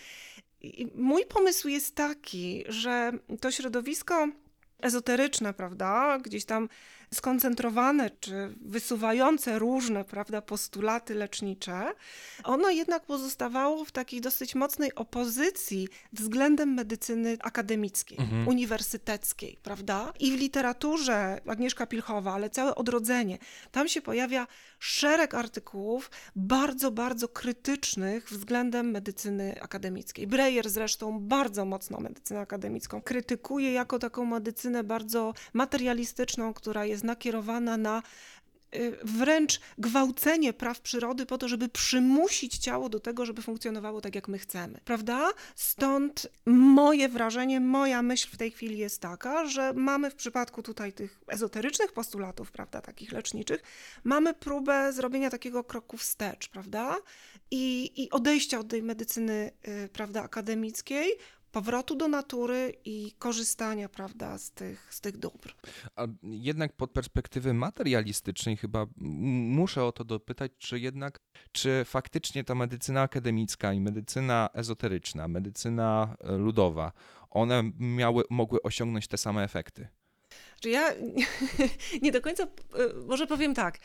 I 0.61 0.87
mój 0.95 1.27
pomysł 1.27 1.69
jest 1.69 1.95
taki, 1.95 2.64
że 2.69 3.12
to 3.40 3.51
środowisko 3.51 4.29
ezoteryczne, 4.83 5.55
prawda, 5.55 6.19
gdzieś 6.19 6.45
tam 6.45 6.69
skoncentrowane 7.14 8.11
czy 8.20 8.55
wysuwające 8.61 9.59
różne, 9.59 10.05
prawda, 10.05 10.42
postulaty 10.42 11.14
lecznicze, 11.14 11.92
ono 12.44 12.70
jednak 12.70 13.05
pozostawało 13.07 13.85
w 13.85 13.92
takiej 13.92 14.20
dosyć 14.20 14.55
mocnej 14.55 14.94
opozycji 14.94 15.88
względem 16.12 16.74
medycyny 16.74 17.37
akademickiej, 17.40 18.18
Mhm. 18.20 18.48
uniwersyteckiej, 18.48 19.59
prawda? 19.62 20.12
I 20.20 20.33
w 20.33 20.40
literaturze 20.40 21.40
Agnieszka 21.48 21.87
Pilchowa, 21.87 22.33
ale 22.35 22.50
całe 22.50 22.74
odrodzenie, 22.74 23.38
tam 23.72 23.88
się 23.88 24.03
pojawia 24.03 24.46
szereg 24.79 25.35
artykułów 25.35 26.11
bardzo, 26.37 26.90
bardzo 26.90 27.29
krytycznych 27.29 28.29
względem 28.31 28.90
medycyny 28.90 29.62
akademickiej. 29.62 30.27
Breyer 30.27 30.70
zresztą 30.70 31.20
bardzo 31.20 31.64
mocno 31.64 32.00
medycynę 32.00 32.40
akademicką 32.40 33.03
krytykuje 33.03 33.72
jako 33.72 33.98
taką 33.98 34.24
medycynę 34.24 34.85
bardzo 34.85 35.35
materialistyczną, 35.53 36.55
która 36.55 36.85
jest 36.85 37.04
nakierowana 37.05 37.77
na 37.77 38.03
y, 38.75 38.99
wręcz 39.05 39.61
gwałcenie 39.79 40.53
praw 40.53 40.81
przyrody 40.81 41.27
po 41.27 41.38
to, 41.38 41.49
żeby 41.49 41.69
przymusić 41.69 42.59
ciało 42.59 42.88
do 42.88 43.01
tego, 43.01 43.27
żeby 43.27 43.43
funkcjonowało 43.43 44.01
tak, 44.01 44.14
jak 44.14 44.29
my 44.29 44.38
chcemy, 44.38 44.81
prawda? 44.85 45.31
Stąd 45.55 46.27
moje 46.47 47.09
wrażenie, 47.09 47.61
moja 47.61 48.03
myśl 48.03 48.29
w 48.33 48.37
tej 48.37 48.51
chwili 48.51 48.79
jest 48.79 49.01
taka, 49.01 49.47
że 49.47 49.73
mamy 49.73 50.11
w 50.11 50.14
przypadku 50.14 50.62
tutaj 50.62 50.93
tych 50.93 51.21
ezoterycznych 51.29 51.93
postulatów, 51.93 52.53
prawda, 52.53 52.81
takich 52.81 53.12
leczniczych, 53.12 53.62
mamy 54.05 54.35
próbę 54.35 54.93
zrobienia 54.93 55.31
takiego 55.31 55.64
kroku 55.64 55.97
wstecz, 55.97 56.49
prawda? 56.49 56.97
I, 57.51 57.93
i 58.03 58.11
odejścia 58.11 58.59
od 58.59 58.69
tej 58.69 58.83
medycyny, 58.83 59.51
y, 59.69 59.88
prawda, 59.93 60.23
akademickiej, 60.23 61.12
powrotu 61.55 61.97
do 61.97 62.09
natury 62.09 62.73
i 62.85 63.12
korzystania, 63.19 63.88
prawda, 63.88 64.38
z 64.38 64.51
tych, 64.51 64.95
z 64.95 65.01
tych 65.01 65.19
dóbr. 65.19 65.55
A 65.97 66.07
jednak 66.23 66.73
pod 66.73 66.90
perspektywy 66.90 67.55
materialistycznej 67.55 68.57
chyba 68.57 68.87
muszę 68.97 69.85
o 69.85 69.93
to 69.93 70.05
dopytać, 70.05 70.53
czy 70.59 70.79
jednak, 70.79 71.21
czy 71.53 71.85
faktycznie 71.85 72.45
ta 72.45 72.55
medycyna 72.55 73.03
akademicka 73.03 73.73
i 73.73 73.81
medycyna 73.81 74.49
ezoteryczna, 74.55 75.29
medycyna 75.29 76.17
e, 76.21 76.37
ludowa, 76.37 76.93
one 77.31 77.62
miały, 77.79 78.25
mogły 78.31 78.62
osiągnąć 78.62 79.09
te 79.09 79.19
same 79.19 79.45
efekty? 79.45 79.88
Czy 80.64 80.70
ja 80.70 80.92
nie 82.03 82.12
do 82.12 82.20
końca, 82.20 82.42
e, 82.42 82.48
może 83.07 83.27
powiem 83.27 83.55
tak, 83.55 83.79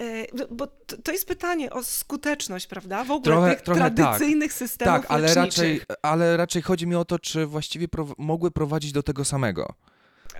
e, 0.00 0.26
bo 0.50 0.66
to 1.04 1.12
jest 1.12 1.26
pytanie 1.26 1.70
o 1.70 1.82
skuteczność, 1.82 2.66
prawda? 2.66 3.04
W 3.04 3.10
ogóle 3.10 3.34
Trochę- 3.36 3.54
tych 3.54 3.62
trochę 3.62 3.80
tak. 3.80 3.94
tradycyjnych 3.94 4.52
systemów 4.52 4.94
Tak, 5.02 5.10
ale 5.10 5.34
raczej, 5.34 5.80
ale 6.02 6.36
raczej 6.36 6.62
chodzi 6.62 6.86
mi 6.86 6.94
o 6.94 7.04
to, 7.04 7.18
czy 7.18 7.46
właściwie 7.46 7.88
prow- 7.88 8.14
mogły 8.18 8.50
prowadzić 8.50 8.92
do 8.92 9.02
tego 9.02 9.24
samego. 9.24 9.74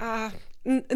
A, 0.01 0.31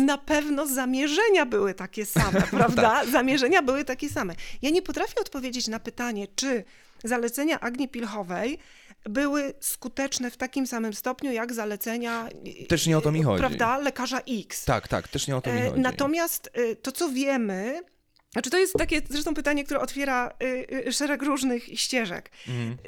na 0.01 0.19
pewno 0.19 0.67
zamierzenia 0.67 1.47
były 1.47 1.75
takie 1.75 2.07
same, 2.07 2.43
prawda? 2.59 3.05
Zamierzenia 3.13 3.63
były 3.63 3.85
takie 3.85 4.09
same. 4.09 4.35
Ja 4.63 4.71
nie 4.71 4.83
potrafię 4.83 5.21
odpowiedzieć 5.21 5.69
na 5.69 5.81
pytanie, 5.81 6.27
czy 6.37 6.65
zalecenia 7.05 7.61
Agni 7.61 7.89
Pilchowej 7.89 8.59
były 9.09 9.55
skuteczne 9.61 10.31
w 10.31 10.37
takim 10.37 10.67
samym 10.67 10.95
stopniu, 10.95 11.33
jak 11.33 11.53
zalecenia 11.53 12.29
Też 12.69 12.87
nie 12.87 12.99
o 12.99 13.01
to 13.01 13.13
mi 13.13 13.21
e, 13.21 13.23
chodzi. 13.23 13.41
prawda, 13.41 13.79
lekarza 13.79 14.21
X. 14.29 14.65
Tak, 14.65 14.89
tak, 14.89 15.09
też 15.09 15.29
nie 15.29 15.37
o 15.37 15.41
to 15.41 15.53
mi 15.53 15.59
E, 15.59 15.69
chodzi. 15.71 15.81
Natomiast 15.81 16.51
e, 16.55 16.77
to, 16.77 16.93
co 16.93 17.09
wiemy, 17.09 17.83
Znaczy 18.37 18.51
to 18.51 18.59
jest 18.59 18.73
takie 18.73 19.03
zresztą 19.11 19.35
pytanie, 19.35 19.65
które 19.65 19.81
otwiera 19.81 20.35
y, 20.43 20.87
y, 20.89 20.93
szereg 20.93 21.23
różnych 21.23 21.65
ścieżek. 21.81 22.31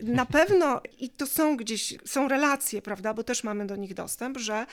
Na 0.03 0.27
pewno, 0.27 0.81
i 0.99 1.11
to 1.11 1.27
są 1.27 1.57
gdzieś, 1.57 1.95
są 2.05 2.29
relacje, 2.29 2.83
prawda, 2.83 3.15
bo 3.15 3.25
też 3.25 3.45
mamy 3.45 3.67
do 3.67 3.77
nich 3.77 3.95
dostęp, 3.95 4.39
że 4.39 4.67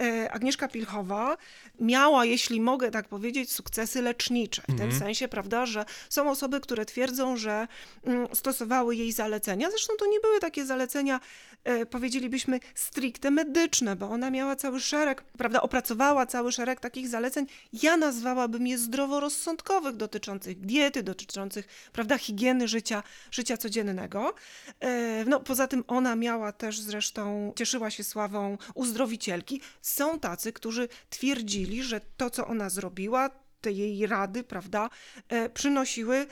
y, 0.00 0.30
Agnieszka 0.30 0.68
Pilchowa 0.68 1.36
miała, 1.80 2.24
jeśli 2.24 2.60
mogę 2.60 2.90
tak 2.90 3.08
powiedzieć, 3.08 3.52
sukcesy 3.52 4.02
lecznicze. 4.02 4.62
W 4.62 4.78
tym 4.78 4.90
sensie, 4.98 5.28
prawda, 5.28 5.66
że 5.66 5.84
są 6.08 6.30
osoby, 6.30 6.60
które 6.60 6.84
twierdzą, 6.84 7.36
że 7.36 7.68
mm, 8.04 8.28
stosowały 8.32 8.96
jej 8.96 9.12
zalecenia. 9.12 9.70
Zresztą 9.70 9.92
to 9.98 10.06
nie 10.06 10.20
były 10.20 10.40
takie 10.40 10.66
zalecenia, 10.66 11.20
y, 11.68 11.86
powiedzielibyśmy, 11.86 12.60
stricte 12.74 13.30
medyczne, 13.30 13.96
bo 13.96 14.08
ona 14.10 14.30
miała 14.30 14.56
cały 14.56 14.80
szereg, 14.80 15.22
prawda, 15.22 15.62
opracowała 15.62 16.26
cały 16.26 16.52
szereg 16.52 16.80
takich 16.80 17.08
zaleceń. 17.08 17.46
Ja 17.72 17.96
nazwałabym 17.96 18.66
je 18.66 18.78
zdroworozsądkowych, 18.78 19.96
dotyczących 19.96 20.60
diety, 20.60 21.02
dotyczących, 21.02 21.68
prawda, 21.92 22.18
higieny 22.18 22.68
życia, 22.68 23.02
życia 23.30 23.56
codziennego. 23.56 24.34
E, 24.80 25.24
No, 25.26 25.40
poza 25.40 25.66
tym 25.66 25.84
ona 25.88 26.16
miała 26.16 26.52
też 26.52 26.80
zresztą, 26.80 27.52
cieszyła 27.56 27.90
się 27.90 28.04
sławą 28.04 28.58
uzdrowicielki. 28.74 29.60
Są 29.82 30.18
tacy, 30.20 30.52
którzy 30.52 30.88
twierdzili, 31.10 31.69
że 31.78 32.00
to, 32.16 32.30
co 32.30 32.46
ona 32.46 32.70
zrobiła, 32.70 33.30
te 33.60 33.72
jej 33.72 34.06
rady, 34.06 34.44
prawda, 34.44 34.90
e, 35.28 35.50
przynosiły 35.50 36.16
e, 36.16 36.26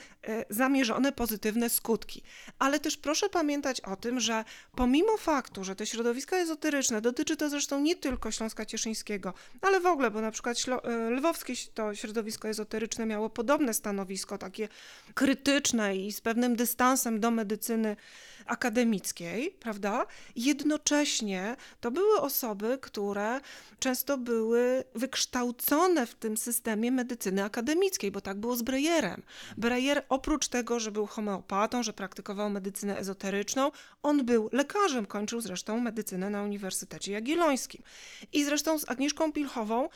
zamierzone 0.49 1.11
pozytywne 1.11 1.69
skutki. 1.69 2.23
Ale 2.59 2.79
też 2.79 2.97
proszę 2.97 3.29
pamiętać 3.29 3.81
o 3.81 3.95
tym, 3.95 4.19
że 4.19 4.43
pomimo 4.75 5.17
faktu, 5.17 5.63
że 5.63 5.75
te 5.75 5.85
środowiska 5.85 6.37
ezoteryczne, 6.37 7.01
dotyczy 7.01 7.37
to 7.37 7.49
zresztą 7.49 7.79
nie 7.79 7.95
tylko 7.95 8.31
Śląska 8.31 8.65
Cieszyńskiego, 8.65 9.33
ale 9.61 9.79
w 9.79 9.85
ogóle, 9.85 10.11
bo 10.11 10.21
na 10.21 10.31
przykład 10.31 10.57
e, 10.83 11.09
lwowskie 11.09 11.53
to 11.73 11.95
środowisko 11.95 12.49
ezoteryczne 12.49 13.05
miało 13.05 13.29
podobne 13.29 13.73
stanowisko, 13.73 14.37
takie 14.37 14.67
krytyczne 15.13 15.97
i 15.97 16.11
z 16.11 16.21
pewnym 16.21 16.55
dystansem 16.55 17.19
do 17.19 17.31
medycyny 17.31 17.95
akademickiej, 18.49 19.51
prawda? 19.59 20.05
Jednocześnie 20.35 21.55
to 21.79 21.91
były 21.91 22.21
osoby, 22.21 22.77
które 22.81 23.41
często 23.79 24.17
były 24.17 24.83
wykształcone 24.95 26.05
w 26.05 26.15
tym 26.15 26.37
systemie 26.37 26.91
medycyny 26.91 27.43
akademickiej, 27.43 28.11
bo 28.11 28.21
tak 28.21 28.37
było 28.37 28.55
z 28.55 28.61
Breyerem. 28.61 29.21
Breyer 29.57 30.05
oprócz 30.09 30.47
tego, 30.47 30.79
że 30.79 30.91
był 30.91 31.05
homeopatą, 31.05 31.83
że 31.83 31.93
praktykował 31.93 32.49
medycynę 32.49 32.97
ezoteryczną, 32.97 33.71
on 34.03 34.25
był 34.25 34.49
lekarzem, 34.51 35.05
kończył 35.05 35.41
zresztą 35.41 35.79
medycynę 35.79 36.29
na 36.29 36.43
Uniwersytecie 36.43 37.11
Jagiellońskim. 37.11 37.83
I 38.33 38.43
zresztą 38.43 38.79
z 38.79 38.89
Agnieszką 38.89 39.31
Pilchową, 39.31 39.89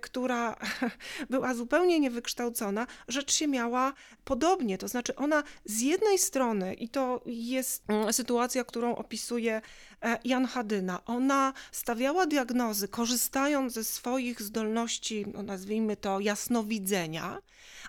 która 0.00 0.56
była 1.30 1.54
zupełnie 1.54 2.00
niewykształcona, 2.00 2.86
rzecz 3.08 3.32
się 3.32 3.48
miała 3.48 3.92
podobnie. 4.24 4.78
To 4.78 4.88
znaczy 4.88 5.16
ona 5.16 5.42
z 5.64 5.80
jednej 5.80 6.18
strony, 6.18 6.74
i 6.74 6.88
to 6.88 7.20
jest 7.26 7.84
mm, 7.88 8.12
sytuacja, 8.12 8.64
którą 8.64 8.96
opisuje 8.96 9.62
e, 10.02 10.18
Jan 10.24 10.46
Hadyna, 10.46 11.04
ona 11.04 11.52
stawiała 11.72 12.26
diagnozy, 12.26 12.88
korzystając 12.88 13.72
ze 13.72 13.84
swoich 13.84 14.42
zdolności, 14.42 15.26
no 15.34 15.42
nazwijmy 15.42 15.96
to 15.96 16.20
jasnowidzenia, 16.20 17.38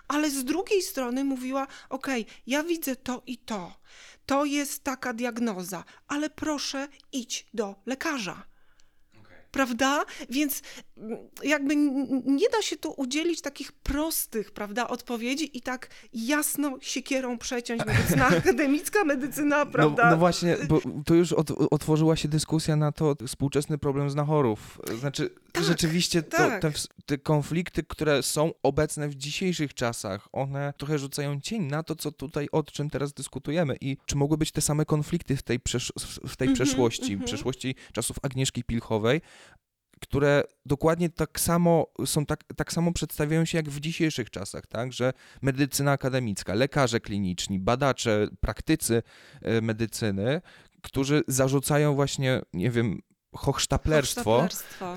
ale 0.08 0.30
z 0.30 0.44
drugiej 0.44 0.82
strony 0.82 1.24
mówiła: 1.24 1.66
OK, 1.88 2.06
ja 2.46 2.62
widzę 2.62 2.96
to 2.96 3.22
i 3.26 3.38
to. 3.38 3.78
To 4.26 4.44
jest 4.44 4.84
taka 4.84 5.12
diagnoza, 5.12 5.84
ale 6.08 6.30
proszę 6.30 6.88
idź 7.12 7.46
do 7.54 7.74
lekarza 7.86 8.48
prawda? 9.50 10.04
Więc 10.30 10.62
jakby 11.42 11.76
nie 12.26 12.48
da 12.52 12.62
się 12.62 12.76
tu 12.76 12.90
udzielić 12.96 13.40
takich 13.40 13.72
prostych, 13.72 14.50
prawda, 14.50 14.88
odpowiedzi 14.88 15.58
i 15.58 15.62
tak 15.62 15.90
jasno 16.12 16.78
siekierą 16.80 17.38
przeciąć 17.38 17.86
medycyna 17.86 18.26
akademicka, 18.38 19.04
medycyna, 19.04 19.66
prawda? 19.66 20.04
No, 20.04 20.10
no 20.10 20.16
właśnie, 20.16 20.56
bo 20.68 20.80
to 21.06 21.14
już 21.14 21.32
od, 21.32 21.50
otworzyła 21.70 22.16
się 22.16 22.28
dyskusja 22.28 22.76
na 22.76 22.92
to 22.92 23.14
współczesny 23.26 23.78
problem 23.78 24.10
znachorów. 24.10 24.80
Znaczy, 25.00 25.30
Tak, 25.52 25.64
rzeczywiście 25.64 26.22
to, 26.22 26.36
tak. 26.36 26.62
te, 26.62 26.72
te 27.06 27.18
konflikty, 27.18 27.82
które 27.82 28.22
są 28.22 28.52
obecne 28.62 29.08
w 29.08 29.14
dzisiejszych 29.14 29.74
czasach, 29.74 30.28
one 30.32 30.72
trochę 30.78 30.98
rzucają 30.98 31.40
cień 31.40 31.62
na 31.62 31.82
to, 31.82 31.96
co 31.96 32.12
tutaj, 32.12 32.48
o 32.52 32.62
czym 32.62 32.90
teraz 32.90 33.12
dyskutujemy 33.12 33.76
i 33.80 33.96
czy 34.06 34.16
mogły 34.16 34.38
być 34.38 34.52
te 34.52 34.60
same 34.60 34.84
konflikty 34.84 35.36
w 35.36 35.42
tej, 35.42 35.60
przesz- 35.60 35.92
w 36.28 36.36
tej 36.36 36.48
Mhm, 36.48 36.54
przeszłości, 36.66 37.12
mhm. 37.12 37.26
przeszłości 37.26 37.74
czasów 37.92 38.16
Agnieszki 38.22 38.64
Pilchowej, 38.64 39.20
które 40.00 40.44
dokładnie 40.66 41.10
tak 41.10 41.40
samo 41.40 41.86
są, 42.06 42.26
tak, 42.26 42.44
tak 42.56 42.72
samo 42.72 42.92
przedstawiają 42.92 43.44
się 43.44 43.58
jak 43.58 43.68
w 43.68 43.80
dzisiejszych 43.80 44.30
czasach, 44.30 44.66
tak, 44.66 44.92
że 44.92 45.12
medycyna 45.42 45.92
akademicka, 45.92 46.54
lekarze 46.54 47.00
kliniczni, 47.00 47.58
badacze, 47.58 48.28
praktycy 48.40 49.02
e, 49.42 49.60
medycyny, 49.60 50.40
którzy 50.82 51.22
zarzucają 51.28 51.94
właśnie, 51.94 52.40
nie 52.52 52.70
wiem, 52.70 53.02
hochsztaplerstwo 53.34 54.48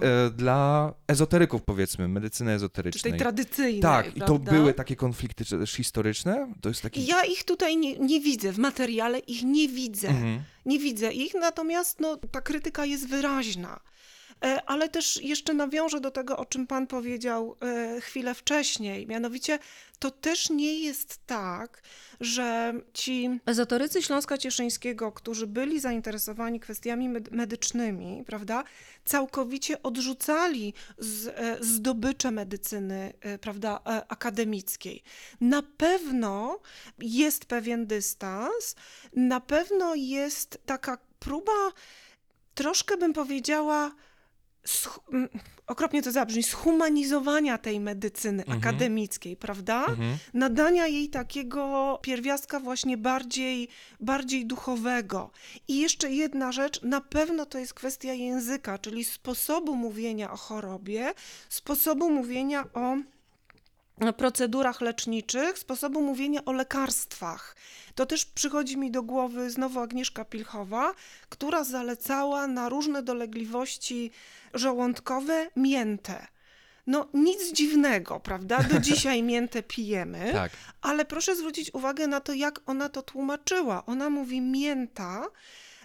e, 0.01 0.29
dla 0.29 0.93
ezoteryków, 1.07 1.63
powiedzmy, 1.63 2.07
medycyny 2.07 2.51
Czy 2.51 2.55
ezoterycznej. 2.55 3.11
tej 3.11 3.19
tradycyjnej, 3.19 3.81
tak, 3.81 4.17
i 4.17 4.19
to 4.19 4.25
prawda? 4.25 4.51
były 4.51 4.73
takie 4.73 4.95
konflikty 4.95 5.45
też 5.45 5.71
historyczne? 5.71 6.53
To 6.61 6.69
jest 6.69 6.81
taki... 6.81 7.05
Ja 7.05 7.23
ich 7.23 7.43
tutaj 7.43 7.77
nie, 7.77 7.99
nie 7.99 8.21
widzę, 8.21 8.51
w 8.51 8.57
materiale 8.57 9.19
ich 9.19 9.43
nie 9.43 9.67
widzę. 9.67 10.07
Mhm. 10.07 10.41
Nie 10.65 10.79
widzę 10.79 11.13
ich, 11.13 11.33
natomiast 11.33 11.99
no, 11.99 12.17
ta 12.17 12.41
krytyka 12.41 12.85
jest 12.85 13.07
wyraźna. 13.07 13.79
E, 14.45 14.62
Ale 14.65 14.89
też 14.89 15.23
jeszcze 15.23 15.54
nawiążę 15.54 15.99
do 16.01 16.12
tego, 16.12 16.38
o 16.38 16.45
czym 16.45 16.67
Pan 16.67 16.88
powiedział 16.88 17.58
e, 17.62 18.01
chwilę 18.01 18.34
wcześniej. 18.34 19.08
Mianowicie, 19.08 19.60
to 19.99 20.12
też 20.12 20.49
nie 20.49 20.80
jest 20.80 21.19
tak, 21.25 21.82
że 22.19 22.73
ci 22.93 23.39
ezoterycy 23.45 24.01
Śląska 24.01 24.38
Cieszyńskiego, 24.38 25.12
którzy 25.12 25.47
byli 25.47 25.80
zainteresowani 25.80 26.60
kwestiami 26.60 27.10
med- 27.10 27.32
medycznymi, 27.32 28.23
prawda, 28.27 28.63
całkowicie 29.06 29.84
odrzucali 29.84 30.73
z, 30.97 31.27
e, 31.27 31.58
zdobycze 31.62 32.32
medycyny, 32.32 33.13
prawda, 33.41 33.80
akademickiej. 34.08 35.04
Na 35.41 35.62
pewno 35.62 36.60
jest 36.99 37.45
pewien 37.45 37.88
dystans, 37.88 38.75
na 39.15 39.39
pewno 39.39 39.95
jest 39.95 40.60
taka 40.65 40.97
próba, 41.19 41.71
troszkę 42.56 42.97
bym 42.97 43.13
powiedziała, 43.13 43.91
okropnie 45.67 46.02
to 46.02 46.12
zabrzmi, 46.12 46.43
schumanizowania 46.43 47.58
tej 47.58 47.80
medycyny 47.80 48.43
Mhm. 48.43 48.58
akademickiej, 48.60 49.38
prawda? 49.38 49.86
Mhm. 49.86 50.17
Nadania 50.34 50.88
jej 50.88 51.10
takiego 51.10 52.00
pierwiastka 52.02 52.60
właśnie 52.60 52.97
bardziej, 52.97 53.67
bardziej 54.00 54.45
duchowego. 54.45 55.32
I 55.67 55.80
jeszcze 55.80 56.12
jedna 56.12 56.52
rzecz, 56.52 56.82
na 56.82 57.02
pewno 57.02 57.45
to 57.45 57.58
jest 57.58 57.74
kwestia 57.74 58.13
języka, 58.13 58.78
czyli 58.78 59.04
sposobu 59.04 59.76
mówienia 59.76 60.32
o 60.32 60.38
chorobie, 60.38 61.13
sposobu 61.50 62.10
mówienia 62.10 62.63
o 62.74 62.97
procedurach 64.17 64.81
leczniczych, 64.81 65.59
sposobu 65.59 66.01
mówienia 66.01 66.45
o 66.45 66.51
lekarstwach. 66.51 67.55
To 67.95 68.05
też 68.05 68.25
przychodzi 68.25 68.77
mi 68.77 68.91
do 68.91 69.03
głowy 69.03 69.49
znowu 69.49 69.79
Agnieszka 69.79 70.25
Pilchowa, 70.25 70.93
która 71.29 71.63
zalecała 71.63 72.47
na 72.47 72.69
różne 72.69 73.03
dolegliwości 73.03 74.11
żołądkowe 74.53 75.47
miętę. 75.55 76.27
No 76.87 77.07
nic 77.13 77.53
dziwnego, 77.53 78.19
prawda? 78.19 78.63
Do 78.63 78.79
dzisiaj 78.89 79.23
miętę 79.23 79.63
pijemy, 79.63 80.29
Tak. 80.33 80.51
ale 80.81 81.05
proszę 81.05 81.35
zwrócić 81.35 81.73
uwagę 81.73 82.07
na 82.07 82.19
to, 82.19 82.33
jak 82.33 82.59
ona 82.65 82.89
to 82.89 83.01
tłumaczyła. 83.01 83.85
Ona 83.85 84.09
mówi, 84.09 84.41
mięta 84.41 85.25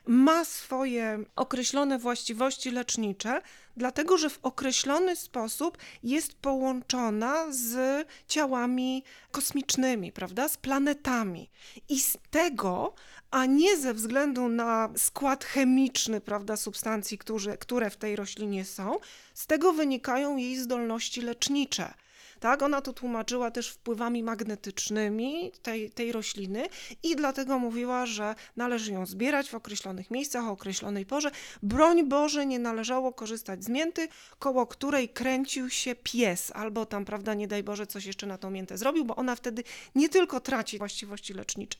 ma 0.07 0.45
swoje 0.45 1.25
określone 1.37 1.99
właściwości 1.99 2.71
lecznicze, 2.71 3.42
dlatego 3.77 4.19
że 4.19 4.31
w 4.31 4.38
określony 4.42 5.16
sposób 5.16 5.79
jest 6.03 6.35
połączona 6.35 7.47
z 7.51 8.07
ciałami 8.29 9.05
kosmicznymi, 9.31 10.12
prawda? 10.12 10.49
Z 10.49 10.57
planetami. 10.57 11.51
I 11.88 12.01
z 12.01 12.16
tego, 12.31 12.95
a 13.31 13.47
nie 13.47 13.77
ze 13.77 13.95
względu 13.95 14.49
na 14.49 14.88
skład 14.97 15.45
chemiczny, 15.45 16.21
prawda, 16.21 16.57
substancji, 16.57 17.19
które, 17.19 17.59
które 17.59 17.90
w 17.90 17.97
tej 17.97 18.16
roślinie 18.16 18.64
są, 18.64 18.97
z 19.35 19.47
tego 19.47 19.73
wynikają 19.73 20.37
jej 20.37 20.57
zdolności 20.57 21.23
lecznicze. 21.23 21.95
Tak, 22.40 22.62
ona 22.62 22.81
to 22.81 22.92
tłumaczyła 22.92 23.51
też 23.51 23.68
wpływami 23.70 24.22
magnetycznymi 24.22 25.53
tej, 25.62 25.90
tej 25.90 26.12
rośliny 26.12 26.68
i 27.03 27.16
dlatego 27.16 27.59
mówiła, 27.59 28.07
że 28.07 28.35
należy 28.57 28.92
ją 28.92 29.07
zbierać 29.07 29.51
w 29.51 29.55
określonych 29.55 30.11
miejscach 30.11 30.44
o 30.44 30.51
określonej 30.51 31.07
porze. 31.07 31.31
Broń 31.62 32.09
Boże, 32.09 32.46
nie 32.46 32.59
należało 32.59 33.12
korzystać 33.12 33.64
z 33.64 33.68
mięty, 33.68 34.09
koło 34.38 34.66
której 34.66 35.09
kręcił 35.09 35.70
się 35.70 35.94
pies, 35.94 36.53
albo 36.55 36.87
tam, 36.87 37.05
prawda, 37.05 37.35
nie 37.35 37.49
daj 37.49 37.62
Boże, 37.62 37.87
coś 37.87 38.05
jeszcze 38.05 38.27
na 38.27 38.38
tą 38.38 38.51
miętę 38.51 38.79
zrobił, 38.79 39.05
bo 39.05 39.16
ona 39.16 39.37
wtedy 39.37 39.64
nie 39.94 40.09
tylko 40.09 40.40
traci 40.40 40.79
właściwości 40.79 41.35
lecznicze, 41.35 41.79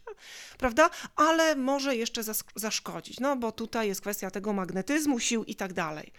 prawda, 0.59 0.91
ale 1.17 1.57
może 1.57 1.97
jeszcze 1.97 2.23
zaszkodzić, 2.57 3.21
no 3.21 3.37
bo 3.37 3.53
tutaj 3.53 3.89
jest 3.89 4.01
kwestia 4.01 4.31
tego 4.31 4.53
magnetyzmu, 4.53 5.19
sił 5.19 5.45
i 5.45 5.55
tak 5.55 5.73
dalej. 5.73 6.13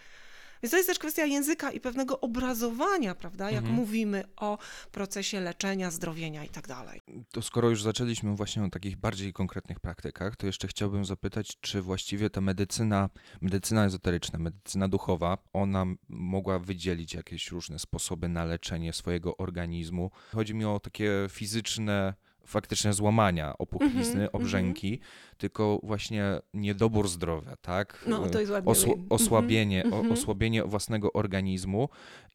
Więc 0.62 0.70
to 0.70 0.76
jest 0.76 0.88
też 0.88 0.98
kwestia 0.98 1.24
języka 1.24 1.70
i 1.72 1.80
pewnego 1.80 2.20
obrazowania, 2.20 3.14
prawda, 3.14 3.50
jak 3.50 3.58
Mhm. 3.58 3.74
mówimy 3.76 4.24
o 4.36 4.58
procesie 4.92 5.40
leczenia, 5.40 5.90
zdrowienia 5.90 6.44
i 6.44 6.48
tak 6.48 6.68
dalej. 6.68 7.00
To 7.32 7.42
skoro 7.42 7.70
już 7.70 7.82
zaczęliśmy 7.82 8.36
właśnie 8.36 8.64
o 8.64 8.68
takich 8.70 8.96
bardziej 8.96 9.32
konkretnych 9.32 9.80
praktykach, 9.80 10.36
to 10.36 10.46
jeszcze 10.46 10.68
chciałbym 10.68 11.04
zapytać, 11.04 11.52
czy 11.60 11.82
właściwie 11.82 12.30
ta 12.30 12.40
medycyna, 12.40 13.10
medycyna 13.40 13.84
ezoteryczna, 13.86 14.38
medycyna 14.38 14.88
duchowa, 14.88 15.38
ona 15.52 15.84
mogła 16.08 16.58
wydzielić 16.58 17.14
jakieś 17.14 17.50
różne 17.50 17.78
sposoby 17.78 18.28
na 18.28 18.44
leczenie 18.44 18.92
swojego 18.92 19.36
organizmu. 19.36 20.10
Chodzi 20.32 20.54
mi 20.54 20.64
o 20.64 20.80
takie 20.80 21.10
fizyczne, 21.30 22.14
faktyczne 22.48 22.92
złamania, 22.92 23.58
opuchlizny, 23.58 24.22
Mhm, 24.22 24.28
obrzęki, 24.32 25.00
tylko 25.36 25.80
właśnie 25.82 26.24
niedobór 26.54 27.08
zdrowia, 27.08 27.56
tak? 27.56 28.04
No, 28.06 28.28
to 28.28 28.40
jest 28.40 28.52
ładnie. 28.52 28.72
Mhm, 28.72 29.06
osłabienie, 29.10 29.84
mhm. 29.84 30.10
o, 30.10 30.12
osłabienie 30.12 30.64
własnego 30.64 31.12
organizmu 31.12 31.88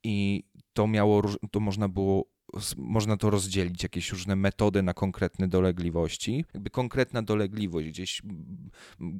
i 0.03 0.43
to 0.73 0.87
miało, 0.87 1.21
to 1.51 1.59
można 1.59 1.89
było, 1.89 2.25
można 2.77 3.17
to 3.17 3.29
rozdzielić, 3.29 3.83
jakieś 3.83 4.11
różne 4.11 4.35
metody 4.35 4.83
na 4.83 4.93
konkretne 4.93 5.47
dolegliwości. 5.47 6.45
Jakby 6.53 6.69
konkretna 6.69 7.21
dolegliwość, 7.21 7.87
gdzieś 7.87 8.21
mm, 8.23 8.69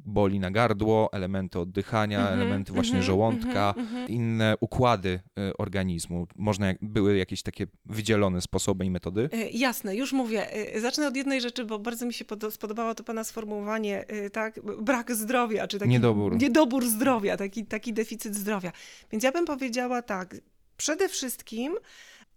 boli 0.06 0.40
na 0.40 0.50
gardło, 0.50 1.08
elementy 1.12 1.58
oddychania, 1.58 2.20
Mhm, 2.20 2.40
elementy 2.40 2.72
właśnie 2.72 2.90
mhm, 2.98 3.06
żołądka, 3.06 3.68
mhm, 3.68 3.86
mhm. 3.86 4.08
inne 4.08 4.54
układy 4.60 5.20
y, 5.50 5.56
organizmu. 5.56 6.26
Można, 6.36 6.66
były 6.82 7.16
jakieś 7.16 7.42
takie 7.42 7.66
wydzielone 7.84 8.40
sposoby 8.40 8.84
i 8.84 8.90
metody? 8.90 9.28
E, 9.32 9.48
Jasne, 9.50 9.96
już 9.96 10.12
mówię. 10.12 10.52
E, 10.74 10.80
Zacznę 10.80 11.06
od 11.08 11.16
jednej 11.16 11.40
rzeczy, 11.40 11.64
bo 11.64 11.78
bardzo 11.78 12.06
mi 12.06 12.14
się 12.14 12.24
podo- 12.24 12.50
spodobało 12.50 12.94
to 12.94 13.04
pana 13.04 13.24
sformułowanie, 13.24 14.04
tak, 14.32 14.60
brak 14.82 15.14
zdrowia, 15.14 15.66
czy 15.68 15.78
taki 15.78 15.90
Niedobór. 15.90 16.36
niedobór 16.38 16.86
zdrowia, 16.86 17.36
taki, 17.36 17.66
taki 17.66 17.92
deficyt 17.92 18.34
zdrowia. 18.36 18.72
Więc 19.12 19.24
ja 19.24 19.32
bym 19.32 19.44
powiedziała 19.44 20.02
tak, 20.02 20.36
przede 20.76 21.08
wszystkim 21.08 21.74